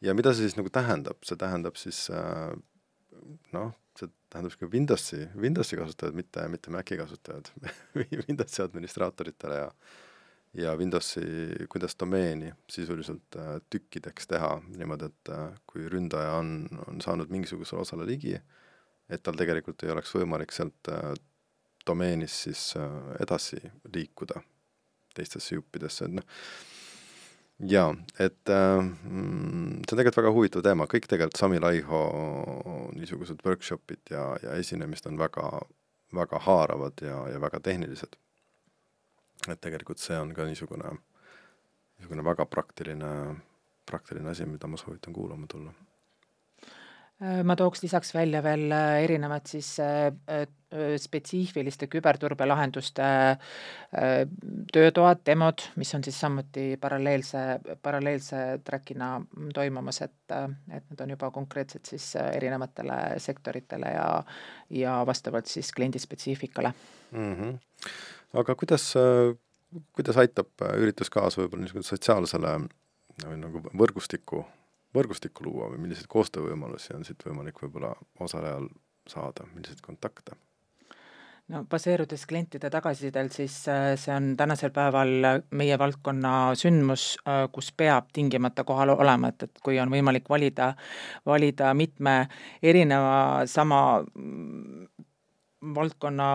ja 0.00 0.14
mida 0.14 0.32
see 0.32 0.48
siis 0.48 0.56
nagu 0.58 0.72
tähendab, 0.72 1.20
see 1.26 1.36
tähendab 1.40 1.76
siis 1.80 2.06
noh, 3.52 3.72
see 3.98 4.10
tähendab 4.32 4.56
ka 4.60 4.70
Windowsi, 4.72 5.24
Windowsi 5.36 5.78
kasutajad, 5.80 6.16
mitte, 6.16 6.46
mitte 6.52 6.72
Maci 6.72 6.98
kasutajad 7.00 7.50
Windowsi 8.28 8.64
administraatoritele 8.64 9.62
ja 9.64 9.70
ja 10.54 10.76
Windowsi, 10.76 11.20
kuidas 11.68 11.96
domeeni 12.00 12.52
sisuliselt 12.70 13.36
uh, 13.36 13.58
tükkideks 13.70 14.30
teha 14.30 14.54
niimoodi, 14.76 15.10
et 15.10 15.32
kui 15.66 15.88
ründaja 15.88 16.38
on, 16.40 16.68
on 16.86 17.00
saanud 17.04 17.30
mingisugusele 17.30 17.82
osale 17.84 18.06
ligi, 18.08 18.38
et 19.08 19.22
tal 19.22 19.36
tegelikult 19.36 19.82
ei 19.84 19.92
oleks 19.92 20.14
võimalik 20.16 20.52
sealt 20.52 20.88
domeenis 21.88 22.42
siis 22.42 22.74
äh, 22.76 22.90
edasi 23.20 23.60
liikuda 23.94 24.42
teistesse 25.14 25.56
juppidesse, 25.56 26.06
et 26.06 26.14
noh, 26.18 26.26
jaa, 27.72 27.88
et 28.20 28.52
äh, 28.52 28.76
mm, 28.82 29.80
see 29.82 29.96
on 29.96 30.00
tegelikult 30.00 30.20
väga 30.20 30.34
huvitav 30.36 30.64
teema, 30.66 30.86
kõik 30.90 31.08
tegelikult 31.10 31.40
Sami 31.40 31.60
Laiho 31.62 32.02
niisugused 32.94 33.42
workshopid 33.46 34.14
ja, 34.14 34.30
ja 34.44 34.56
esinemist 34.60 35.08
on 35.10 35.18
väga, 35.20 35.50
väga 36.14 36.42
haaravad 36.46 37.04
ja, 37.04 37.22
ja 37.32 37.42
väga 37.42 37.62
tehnilised. 37.64 38.18
Et 39.50 39.60
tegelikult 39.60 39.98
see 39.98 40.18
on 40.18 40.34
ka 40.34 40.46
niisugune, 40.48 40.94
niisugune 41.98 42.24
väga 42.24 42.46
praktiline, 42.46 43.12
praktiline 43.86 44.30
asi, 44.30 44.46
mida 44.46 44.66
ma 44.66 44.80
soovitan 44.80 45.12
kuulama 45.16 45.46
tulla 45.46 45.74
Äh, 47.18 47.40
ma 47.42 47.56
tooks 47.58 47.82
lisaks 47.82 48.12
välja 48.14 48.38
veel 48.46 48.70
äh, 48.70 49.02
erinevad 49.02 49.48
siis 49.50 49.72
äh, 49.82 50.46
spetsiifiliste 51.00 51.88
küberturbelahenduste 51.88 53.06
töötoad, 54.72 55.22
demod, 55.26 55.64
mis 55.80 55.94
on 55.96 56.04
siis 56.04 56.18
samuti 56.20 56.66
paralleelse, 56.80 57.38
paralleelse 57.82 58.42
track'ina 58.64 59.14
toimumas, 59.56 60.02
et, 60.04 60.34
et 60.68 60.84
need 60.92 61.00
on 61.00 61.14
juba 61.14 61.30
konkreetselt 61.32 61.88
siis 61.88 62.10
erinevatele 62.20 62.98
sektoritele 63.24 63.94
ja, 63.96 64.10
ja 64.84 64.98
vastavalt 65.08 65.48
siis 65.48 65.72
kliendi 65.72 65.98
spetsiifikale 66.04 66.74
mm. 67.10 67.34
-hmm. 67.34 67.58
Aga 68.34 68.54
kuidas, 68.54 68.90
kuidas 69.96 70.20
aitab 70.20 70.66
üritus 70.76 71.10
kaasa 71.10 71.42
võib-olla 71.42 71.64
niisugune 71.64 71.86
sotsiaalsele 71.88 72.54
nagu 73.38 73.62
võrgustiku 73.72 74.44
võrgustikku 74.96 75.44
luua 75.46 75.70
või 75.72 75.84
milliseid 75.84 76.08
koostöövõimalusi 76.10 76.94
on 76.96 77.04
siit 77.04 77.24
võimalik 77.26 77.60
võib-olla 77.62 77.94
osalejal 78.20 78.68
saada, 79.08 79.48
milliseid 79.54 79.82
kontakte? 79.84 80.36
no 81.48 81.62
baseerudes 81.64 82.26
klientide 82.28 82.68
tagasisidel, 82.68 83.30
siis 83.32 83.54
äh, 83.72 83.94
see 83.96 84.12
on 84.12 84.34
tänasel 84.36 84.72
päeval 84.74 85.14
meie 85.56 85.78
valdkonna 85.80 86.32
sündmus, 86.60 87.14
äh, 87.24 87.46
kus 87.52 87.70
peab 87.72 88.10
tingimata 88.12 88.66
kohal 88.68 88.92
olema, 88.92 89.30
et, 89.32 89.46
et 89.48 89.62
kui 89.64 89.80
on 89.80 89.88
võimalik 89.92 90.28
valida, 90.28 90.74
valida 91.26 91.72
mitme 91.74 92.18
erineva 92.62 93.46
sama 93.48 93.80
mm, 94.02 94.84
valdkonna 95.74 96.34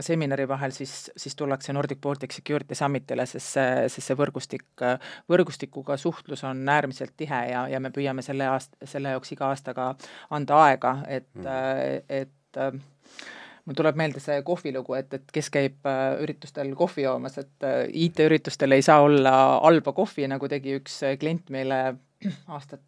seminari 0.00 0.46
vahel, 0.48 0.70
siis, 0.70 1.10
siis 1.16 1.34
tullakse 1.36 1.72
Nordic 1.72 2.00
Baltic 2.00 2.32
Security 2.34 2.74
Summitile, 2.78 3.26
sest 3.26 3.56
see, 3.56 3.88
sest 3.90 4.12
see 4.12 4.18
võrgustik, 4.18 4.84
võrgustikuga 5.30 5.96
suhtlus 5.98 6.44
on 6.46 6.62
äärmiselt 6.68 7.16
tihe 7.18 7.40
ja, 7.50 7.66
ja 7.70 7.80
me 7.82 7.90
püüame 7.94 8.22
selle 8.22 8.46
aast-, 8.50 8.76
selle 8.86 9.16
jaoks 9.16 9.34
iga 9.34 9.50
aastaga 9.50 9.92
anda 10.30 10.62
aega, 10.68 10.96
et 11.08 11.30
mm., 11.34 12.22
et 12.22 12.60
mul 13.64 13.76
tuleb 13.78 13.96
meelde 13.96 14.20
see 14.20 14.42
kohvilugu, 14.46 14.94
et, 14.98 15.14
et 15.16 15.34
kes 15.34 15.48
käib 15.54 15.86
üritustel 16.20 16.74
kohvi 16.78 17.06
joomas, 17.06 17.38
et 17.40 17.66
IT-üritustel 17.88 18.76
ei 18.76 18.84
saa 18.84 19.00
olla 19.02 19.34
halba 19.62 19.94
kohvi, 19.96 20.26
nagu 20.30 20.50
tegi 20.50 20.76
üks 20.78 21.00
klient 21.18 21.50
meile 21.54 21.82
aastat 22.54 22.82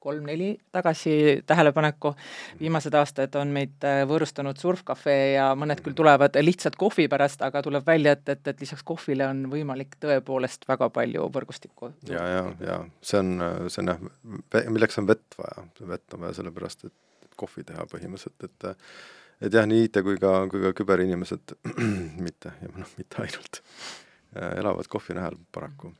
kolm-neli 0.00 0.58
tagasi 0.72 1.42
tähelepaneku. 1.46 2.14
viimased 2.60 2.94
aastad 2.94 3.34
on 3.36 3.52
meid 3.52 3.84
äh, 3.84 4.02
võõrustanud 4.08 4.58
Surfcafe 4.58 5.16
ja 5.34 5.50
mõned 5.58 5.82
küll 5.84 5.96
tulevad 5.96 6.36
lihtsalt 6.40 6.76
kohvi 6.80 7.08
pärast, 7.08 7.42
aga 7.44 7.62
tuleb 7.62 7.86
välja, 7.86 8.14
et, 8.16 8.28
et, 8.28 8.48
et 8.48 8.60
lisaks 8.64 8.82
kohvile 8.86 9.26
on 9.28 9.44
võimalik 9.52 9.98
tõepoolest 10.00 10.64
väga 10.68 10.88
palju 10.90 11.28
võrgustikku. 11.34 11.92
ja, 12.08 12.26
ja, 12.34 12.44
ja 12.64 12.78
see 13.02 13.20
on, 13.20 13.32
see 13.68 13.84
on 13.84 13.92
jah, 13.92 14.04
milleks 14.72 14.98
on 15.02 15.08
vett 15.10 15.38
vaja, 15.38 15.66
vett 15.94 16.16
on 16.16 16.24
vaja 16.26 16.38
sellepärast, 16.40 16.86
et 16.88 17.34
kohvi 17.40 17.64
teha 17.68 17.84
põhimõtteliselt, 17.90 18.48
et 18.48 18.70
et 19.40 19.56
jah, 19.56 19.66
nii 19.68 19.88
IT 19.88 20.00
kui 20.04 20.20
ka, 20.20 20.32
kui 20.52 20.62
ka 20.64 20.72
küberinimesed 20.76 21.56
mitte, 22.26 22.54
noh, 22.76 22.94
mitte 23.00 23.20
ainult, 23.24 23.60
äh, 24.36 24.56
elavad 24.62 24.88
kohvi 24.88 25.16
najal 25.18 25.36
paraku. 25.52 25.92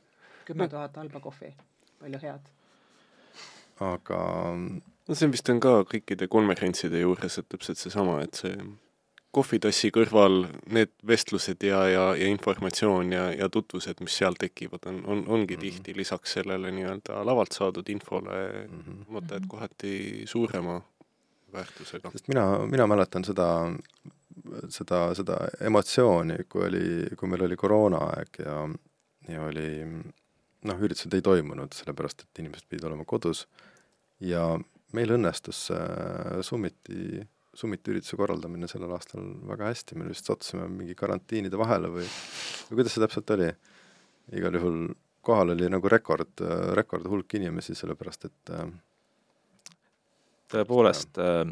kümme 0.49 0.67
tuhat 0.69 0.97
halba 0.97 1.21
kohvi, 1.21 1.53
palju 2.01 2.23
head 2.25 2.49
aga 3.81 4.21
no 4.55 5.17
see 5.17 5.31
vist 5.33 5.49
on 5.49 5.59
ka 5.63 5.81
kõikide 5.89 6.27
konverentside 6.31 7.01
juures, 7.01 7.37
et 7.39 7.49
täpselt 7.49 7.81
seesama, 7.81 8.21
et 8.25 8.37
see 8.43 8.55
kohvitassi 9.31 9.91
kõrval 9.95 10.45
need 10.75 10.91
vestlused 11.07 11.63
ja, 11.63 11.85
ja, 11.87 12.05
ja 12.19 12.27
informatsioon 12.27 13.13
ja, 13.15 13.25
ja 13.31 13.47
tutvused, 13.51 14.01
mis 14.03 14.17
seal 14.19 14.35
tekivad, 14.39 14.83
on, 14.91 15.01
on, 15.05 15.23
ongi 15.27 15.55
mm 15.55 15.59
-hmm. 15.59 15.61
tihti 15.61 15.95
lisaks 15.97 16.33
sellele 16.37 16.71
nii-öelda 16.71 17.25
lavalt 17.25 17.55
saadud 17.55 17.89
infole 17.89 18.67
mm 18.67 18.81
-hmm. 18.81 19.05
mõte, 19.15 19.37
et 19.37 19.47
kohati 19.47 20.23
suurema 20.25 20.81
väärtusega. 21.53 22.11
sest 22.11 22.27
mina, 22.27 22.45
mina 22.67 22.87
mäletan 22.87 23.23
seda, 23.23 23.71
seda, 24.69 25.15
seda 25.15 25.37
emotsiooni, 25.61 26.43
kui 26.49 26.67
oli, 26.67 27.15
kui 27.19 27.29
meil 27.29 27.45
oli 27.47 27.55
koroonaaeg 27.55 28.39
ja, 28.45 28.69
ja 29.27 29.43
oli 29.43 29.87
noh, 30.67 30.81
üritused 30.85 31.13
ei 31.17 31.23
toimunud, 31.25 31.73
sellepärast 31.75 32.25
et 32.25 32.41
inimesed 32.43 32.67
pidid 32.69 32.87
olema 32.89 33.05
kodus 33.07 33.45
ja 34.21 34.45
meil 34.95 35.15
õnnestus 35.17 35.67
äh, 35.75 36.41
Summiti, 36.45 37.21
Summiti 37.57 37.93
ürituse 37.93 38.19
korraldamine 38.19 38.69
sellel 38.71 38.93
aastal 38.95 39.25
väga 39.49 39.71
hästi, 39.71 39.97
me 39.99 40.09
vist 40.11 40.29
sattusime 40.29 40.67
mingi 40.71 40.95
karantiinide 40.97 41.59
vahele 41.59 41.91
või, 41.91 42.05
või 42.69 42.81
kuidas 42.81 42.95
see 42.95 43.05
täpselt 43.05 43.35
oli? 43.37 43.51
igal 44.37 44.55
juhul 44.55 44.83
kohal 45.25 45.51
oli 45.53 45.67
nagu 45.69 45.89
rekord, 45.91 46.41
rekord 46.77 47.07
hulk 47.09 47.35
inimesi, 47.37 47.75
sellepärast 47.77 48.29
et 48.29 48.53
äh, 48.55 48.69
tõepoolest 50.53 51.19
äh, 51.21 51.43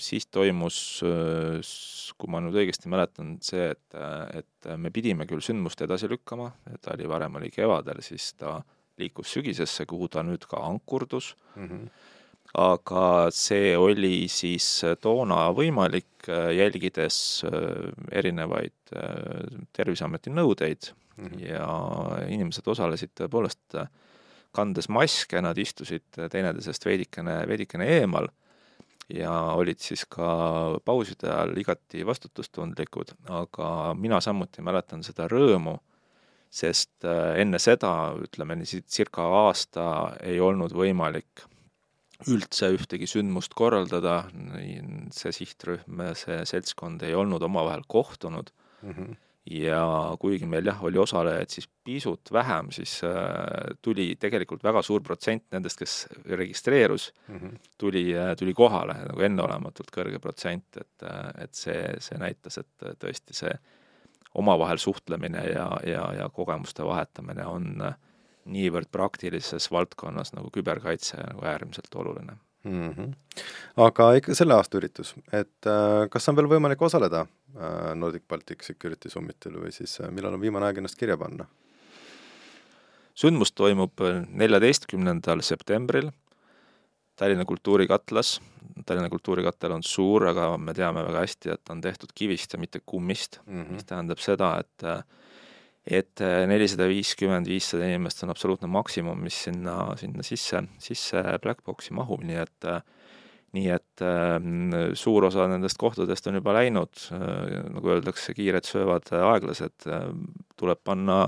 siis 0.00 0.26
toimus, 0.30 0.76
kui 2.18 2.30
ma 2.30 2.40
nüüd 2.44 2.56
õigesti 2.62 2.90
mäletan, 2.92 3.36
see, 3.44 3.70
et, 3.72 3.98
et 4.36 4.70
me 4.78 4.92
pidime 4.94 5.26
küll 5.30 5.42
sündmust 5.44 5.80
edasi 5.84 6.10
lükkama, 6.12 6.50
ta 6.84 6.94
oli 6.96 7.08
varem, 7.10 7.38
oli 7.40 7.50
kevadel, 7.52 8.02
siis 8.04 8.32
ta 8.38 8.58
liikus 9.00 9.32
sügisesse, 9.36 9.86
kuhu 9.88 10.08
ta 10.12 10.24
nüüd 10.26 10.44
ka 10.48 10.60
ankurdus 10.66 11.32
mm. 11.56 11.68
-hmm. 11.68 11.86
aga 12.60 13.30
see 13.34 13.76
oli 13.78 14.28
siis 14.28 14.66
toona 15.00 15.48
võimalik, 15.56 16.28
jälgides 16.56 17.44
erinevaid 18.12 18.76
Terviseameti 19.72 20.30
nõudeid 20.30 20.92
mm 21.16 21.26
-hmm. 21.26 21.48
ja 21.48 22.26
inimesed 22.28 22.68
osalesid 22.68 23.10
tõepoolest 23.20 23.80
kandes 24.52 24.88
maske, 24.88 25.40
nad 25.40 25.58
istusid 25.58 26.04
teineteisest 26.12 26.84
veidikene, 26.84 27.48
veidikene 27.48 27.86
eemal 27.88 28.28
ja 29.10 29.32
olid 29.58 29.80
siis 29.82 30.04
ka 30.10 30.26
pauside 30.84 31.30
ajal 31.30 31.56
igati 31.58 32.04
vastutustundlikud, 32.06 33.14
aga 33.30 33.94
mina 33.98 34.20
samuti 34.24 34.62
mäletan 34.64 35.02
seda 35.06 35.28
rõõmu, 35.30 35.78
sest 36.52 37.06
äh, 37.08 37.40
enne 37.42 37.58
seda, 37.62 38.12
ütleme 38.22 38.58
nii, 38.60 38.82
circa 38.86 39.26
aasta 39.46 39.86
ei 40.20 40.40
olnud 40.40 40.74
võimalik 40.76 41.46
üldse 42.30 42.68
ühtegi 42.76 43.08
sündmust 43.10 43.54
korraldada, 43.58 44.20
see 45.10 45.32
sihtrühm, 45.34 46.04
see 46.14 46.38
seltskond 46.46 47.02
ei 47.02 47.16
olnud 47.18 47.42
omavahel 47.42 47.82
kohtunud. 47.90 48.52
Mm, 48.82 48.94
-hmm 48.94 49.20
ja 49.50 49.82
kuigi 50.20 50.46
meil 50.46 50.66
jah, 50.66 50.82
oli 50.86 51.00
osalejaid 51.02 51.50
siis 51.50 51.66
pisut 51.84 52.30
vähem, 52.32 52.70
siis 52.74 53.00
äh, 53.04 53.74
tuli 53.82 54.14
tegelikult 54.20 54.62
väga 54.64 54.82
suur 54.86 55.02
protsent 55.02 55.48
nendest, 55.52 55.80
kes 55.80 55.96
registreerus 56.38 57.08
mm, 57.28 57.38
-hmm. 57.38 57.56
tuli, 57.78 58.04
äh, 58.18 58.36
tuli 58.38 58.54
kohale 58.54 58.94
nagu 59.08 59.20
enneolematult 59.20 59.90
kõrge 59.96 60.20
protsent, 60.22 60.76
et, 60.76 61.02
äh, 61.02 61.44
et 61.44 61.54
see, 61.54 61.82
see 61.98 62.18
näitas, 62.18 62.58
et 62.58 62.86
tõesti 63.02 63.34
see 63.34 63.52
omavahel 64.34 64.78
suhtlemine 64.78 65.42
ja, 65.50 65.66
ja, 65.86 66.06
ja 66.14 66.28
kogemuste 66.28 66.84
vahetamine 66.84 67.46
on 67.46 67.74
niivõrd 68.44 68.88
praktilises 68.90 69.70
valdkonnas 69.70 70.32
nagu 70.32 70.50
küberkaitse 70.50 71.16
nagu 71.16 71.44
äärmiselt 71.46 71.94
oluline 71.94 72.38
mm. 72.64 72.90
-hmm. 72.90 73.12
aga 73.86 74.12
ikka 74.18 74.34
selle 74.34 74.54
aasta 74.54 74.78
üritus, 74.78 75.14
et 75.32 75.66
äh, 75.66 76.08
kas 76.10 76.28
on 76.28 76.36
veel 76.36 76.50
võimalik 76.54 76.82
osaleda 76.82 77.26
äh, 77.26 77.94
Nordic 77.94 78.28
Baltic 78.28 78.62
Security 78.62 79.10
Summitil 79.10 79.58
või 79.58 79.72
siis 79.72 80.00
äh, 80.00 80.10
millal 80.10 80.34
on 80.34 80.40
viimane 80.40 80.66
aeg 80.66 80.78
ennast 80.78 80.98
kirja 80.98 81.16
panna? 81.16 81.46
sündmus 83.14 83.52
toimub 83.52 84.00
äh, 84.00 84.24
neljateistkümnendal 84.28 85.42
septembril 85.42 86.10
Tallinna 87.16 87.44
kultuurikatlas. 87.44 88.40
Tallinna 88.86 89.10
kultuurikatel 89.12 89.74
on 89.76 89.82
suur, 89.84 90.24
aga 90.30 90.56
me 90.58 90.72
teame 90.74 91.04
väga 91.04 91.20
hästi, 91.22 91.50
et 91.52 91.60
ta 91.64 91.74
on 91.74 91.82
tehtud 91.84 92.14
kivist 92.16 92.56
ja 92.56 92.58
mitte 92.58 92.80
kummist 92.86 93.38
mm, 93.44 93.62
-hmm. 93.62 93.72
mis 93.76 93.84
tähendab 93.84 94.18
seda, 94.18 94.56
et 94.60 94.84
äh, 94.84 95.04
et 95.86 96.20
äh, 96.22 96.44
nelisada 96.46 96.86
viiskümmend, 96.90 97.48
viissada 97.50 97.86
inimest 97.88 98.22
on 98.22 98.30
absoluutne 98.30 98.70
maksimum, 98.70 99.18
mis 99.22 99.44
sinna, 99.48 99.96
sinna 99.98 100.22
sisse, 100.26 100.62
sisse 100.78 101.22
black 101.42 101.64
box'i 101.66 101.94
mahub, 101.94 102.22
nii 102.26 102.42
et 102.44 102.68
nii 103.52 103.68
et 103.68 104.02
äh, 104.04 104.38
suur 104.96 105.26
osa 105.28 105.46
nendest 105.50 105.78
kohtadest 105.80 106.28
on 106.30 106.38
juba 106.40 106.54
läinud 106.56 107.04
äh,, 107.12 107.60
nagu 107.68 107.92
öeldakse, 107.94 108.34
kiired 108.36 108.64
söövad 108.68 109.10
aeglased 109.18 109.88
äh,, 109.88 110.08
tuleb 110.56 110.80
panna 110.84 111.26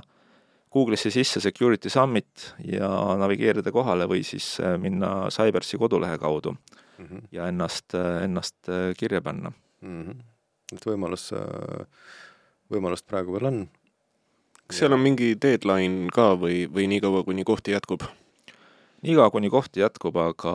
Google'isse 0.75 1.13
sisse 1.15 1.39
Security 1.45 1.93
Summit 1.93 2.49
ja 2.67 2.89
navigeerida 3.21 3.71
kohale 3.75 4.09
või 4.11 4.25
siis 4.27 4.55
äh, 4.63 4.79
minna 4.81 5.29
Cybersi 5.35 5.79
kodulehe 5.81 6.17
kaudu 6.19 6.55
mm 6.57 7.05
-hmm. 7.05 7.29
ja 7.33 7.49
ennast, 7.53 7.95
äh, 7.95 8.25
ennast 8.25 8.73
kirja 8.97 9.21
panna 9.21 9.53
mm. 9.81 10.03
-hmm. 10.03 10.25
et 10.73 10.87
võimalus, 10.87 11.29
võimalust 12.73 13.07
praegu 13.07 13.37
veel 13.37 13.53
on 13.53 13.67
kas 14.69 14.83
seal 14.83 14.97
on 14.97 15.03
mingi 15.05 15.35
deadline 15.41 16.11
ka 16.15 16.33
või, 16.41 16.65
või 16.73 16.89
niikaua, 16.93 17.25
kuni 17.27 17.45
kohti 17.45 17.75
jätkub? 17.77 18.07
niikaua, 19.05 19.29
kuni 19.31 19.51
kohti 19.53 19.83
jätkub, 19.83 20.17
aga, 20.17 20.53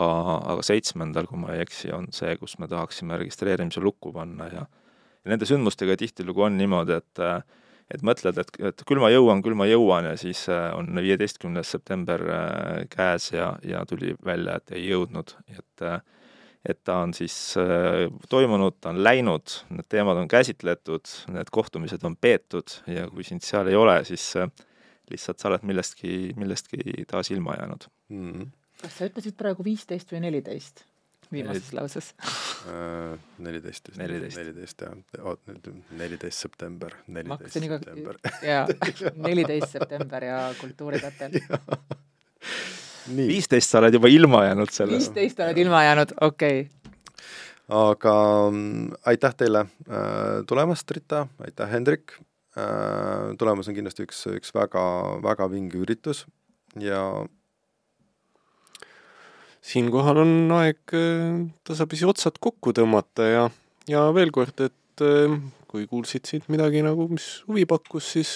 aga 0.55 0.63
seitsmendal, 0.65 1.27
kui 1.29 1.37
ma 1.37 1.53
ei 1.53 1.63
eksi, 1.67 1.91
on 1.93 2.09
see, 2.15 2.33
kus 2.41 2.57
me 2.57 2.67
tahaksime 2.67 3.19
registreerimise 3.21 3.83
lukku 3.85 4.13
panna 4.15 4.49
ja 4.49 4.65
ja 5.19 5.33
nende 5.33 5.47
sündmustega 5.47 5.97
tihtilugu 5.99 6.47
on 6.47 6.57
niimoodi, 6.57 6.99
et 6.99 7.23
et 7.89 8.03
mõtled, 8.05 8.37
et, 8.37 8.51
et 8.69 8.83
küll 8.85 9.01
ma 9.01 9.09
jõuan, 9.09 9.41
küll 9.41 9.57
ma 9.57 9.65
jõuan 9.65 10.05
ja 10.11 10.13
siis 10.19 10.43
äh, 10.53 10.67
on 10.77 10.93
viieteistkümnes 11.01 11.71
september 11.73 12.21
äh, 12.29 12.83
käes 12.91 13.31
ja, 13.33 13.55
ja 13.65 13.81
tuli 13.89 14.13
välja, 14.25 14.59
et 14.59 14.75
ei 14.77 14.83
jõudnud, 14.91 15.33
et 15.49 15.85
äh, 15.85 15.97
et 16.65 16.79
ta 16.83 16.99
on 17.05 17.13
siis 17.15 17.35
äh, 17.57 18.09
toimunud, 18.29 18.79
ta 18.81 18.91
on 18.91 19.03
läinud, 19.03 19.59
need 19.71 19.87
teemad 19.89 20.19
on 20.19 20.27
käsitletud, 20.27 21.07
need 21.35 21.51
kohtumised 21.55 22.03
on 22.03 22.17
peetud 22.19 22.81
ja 22.87 23.07
kui 23.11 23.23
sind 23.23 23.45
seal 23.45 23.71
ei 23.71 23.79
ole, 23.79 23.99
siis 24.07 24.25
äh, 24.39 24.51
lihtsalt 25.09 25.39
sa 25.39 25.49
oled 25.51 25.65
millestki, 25.67 26.33
millestki 26.39 27.05
taas 27.09 27.31
ilma 27.31 27.55
jäänud 27.59 27.87
mm. 28.09 28.31
-hmm. 28.31 28.47
kas 28.81 28.97
sa 28.97 29.09
ütlesid 29.09 29.37
praegu 29.37 29.63
viisteist 29.63 30.11
või 30.11 30.25
neliteist? 30.27 30.85
viimases 31.31 31.73
lauses 31.73 32.13
äh, 32.73 33.19
neliteist, 33.37 33.91
neliteist 33.97 34.81
jah, 34.81 34.97
neliteist 35.91 36.45
september, 36.47 36.95
neliteist 37.07 37.53
september. 37.53 38.19
jaa, 38.43 38.67
neliteist 39.27 39.71
september 39.71 40.23
ja 40.23 40.43
Kultuurikatel 40.61 41.39
viisteist 43.07 43.71
sa 43.71 43.79
oled 43.81 43.95
juba 43.97 44.11
ilma 44.11 44.43
jäänud 44.47 44.71
selle. 44.73 44.97
viisteist 44.97 45.39
oled 45.43 45.57
ilma 45.57 45.83
jäänud, 45.85 46.13
okei 46.21 46.61
okay. 46.61 46.95
aga 47.69 48.15
mm, 48.51 48.91
aitäh 49.11 49.35
teile 49.37 49.65
äh, 49.65 50.41
tulemast, 50.47 50.91
Rita, 50.91 51.27
aitäh, 51.45 51.71
Hendrik 51.71 52.15
äh,. 52.57 53.35
tulemas 53.39 53.69
on 53.69 53.77
kindlasti 53.77 54.07
üks, 54.07 54.25
üks 54.33 54.53
väga, 54.55 54.83
väga 55.23 55.49
vinge 55.51 55.79
üritus 55.81 56.25
ja 56.79 57.03
siinkohal 59.61 60.23
on 60.25 60.35
aeg 60.59 60.97
äh, 60.97 61.39
tasapisi 61.67 62.07
otsad 62.09 62.37
kokku 62.41 62.75
tõmmata 62.75 63.29
ja, 63.29 63.47
ja 63.89 64.09
veel 64.15 64.33
kord, 64.35 64.59
et 64.65 64.75
kui 65.69 65.85
kuulsid 65.87 66.27
siit 66.27 66.49
midagi 66.51 66.81
nagu, 66.83 67.05
mis 67.07 67.37
huvi 67.47 67.63
pakkus, 67.69 68.09
siis 68.17 68.31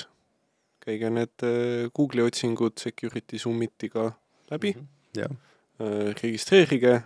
käige 0.83 1.09
need 1.11 1.43
Google'i 1.91 2.23
otsingud 2.23 2.77
Security 2.79 3.39
Summitiga 3.41 4.13
läbi 4.53 4.73
mm. 4.77 4.87
-hmm. 5.17 6.13
registreerige, 6.21 7.01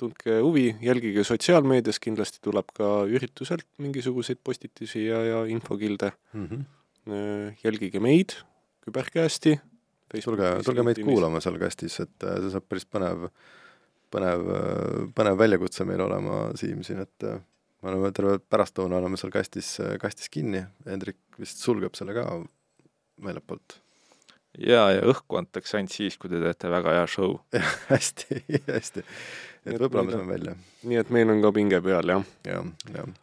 tundke 0.00 0.40
huvi, 0.40 0.74
jälgige 0.82 1.24
sotsiaalmeedias, 1.24 2.00
kindlasti 2.02 2.40
tuleb 2.44 2.72
ka 2.76 2.90
ürituselt 3.08 3.66
mingisuguseid 3.78 4.40
postitusi 4.44 5.06
ja, 5.06 5.22
ja 5.24 5.44
infokilde 5.44 6.12
mm. 6.32 6.46
-hmm. 6.46 7.56
jälgige 7.64 8.00
meid, 8.00 8.36
küberkästi. 8.84 9.60
tulge, 10.24 10.50
tulge 10.64 10.82
meid 10.82 11.02
kuulama 11.04 11.40
seal 11.40 11.58
kastis, 11.58 12.00
et 12.00 12.24
äh, 12.24 12.40
see 12.42 12.50
saab 12.50 12.66
päris 12.68 12.86
põnev, 12.86 13.28
põnev, 14.10 14.48
põnev 15.14 15.38
väljakutse 15.38 15.84
meil 15.86 16.00
olema, 16.02 16.40
Siim, 16.58 16.82
siin, 16.82 17.04
et 17.06 17.28
me 17.82 17.92
oleme 17.92 18.10
terve 18.12 18.38
pärastlõuna 18.38 18.98
oleme 18.98 19.20
seal 19.20 19.30
kastis, 19.30 19.76
kastis 20.02 20.28
kinni, 20.28 20.64
Hendrik 20.88 21.38
vist 21.38 21.62
sulgeb 21.62 21.94
selle 21.94 22.16
ka 22.16 22.26
väljapoolt 23.22 23.78
jaa, 24.58 24.88
ja 24.96 25.04
õhku 25.10 25.38
antakse 25.40 25.78
ainult 25.78 25.94
siis, 25.94 26.18
kui 26.20 26.32
te 26.32 26.40
teete 26.42 26.70
väga 26.72 26.96
hea 26.98 27.06
show. 27.10 27.38
hästi, 27.92 28.42
hästi. 28.68 29.04
et 29.66 29.76
võib-olla 29.76 30.06
me 30.08 30.16
saame 30.16 30.34
välja. 30.34 30.56
nii 30.82 31.00
et 31.02 31.14
meil 31.14 31.32
on 31.32 31.44
ka 31.44 31.54
pinge 31.56 31.82
peal, 31.84 32.14
jah. 32.16 32.26
jah, 32.48 32.68
jah. 32.96 33.14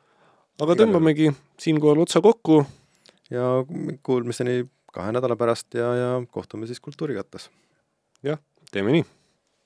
aga 0.64 0.80
tõmbamegi 0.84 1.32
siinkohal 1.62 2.06
otsa 2.06 2.24
kokku. 2.26 2.64
ja 3.34 3.52
kuulmiseni 4.04 4.64
kahe 4.94 5.14
nädala 5.14 5.36
pärast 5.38 5.76
ja, 5.78 5.94
ja 5.96 6.10
kohtume 6.32 6.70
siis 6.70 6.80
Kultuurikattas. 6.84 7.50
jah, 8.24 8.40
teeme 8.72 8.96
nii 8.96 9.17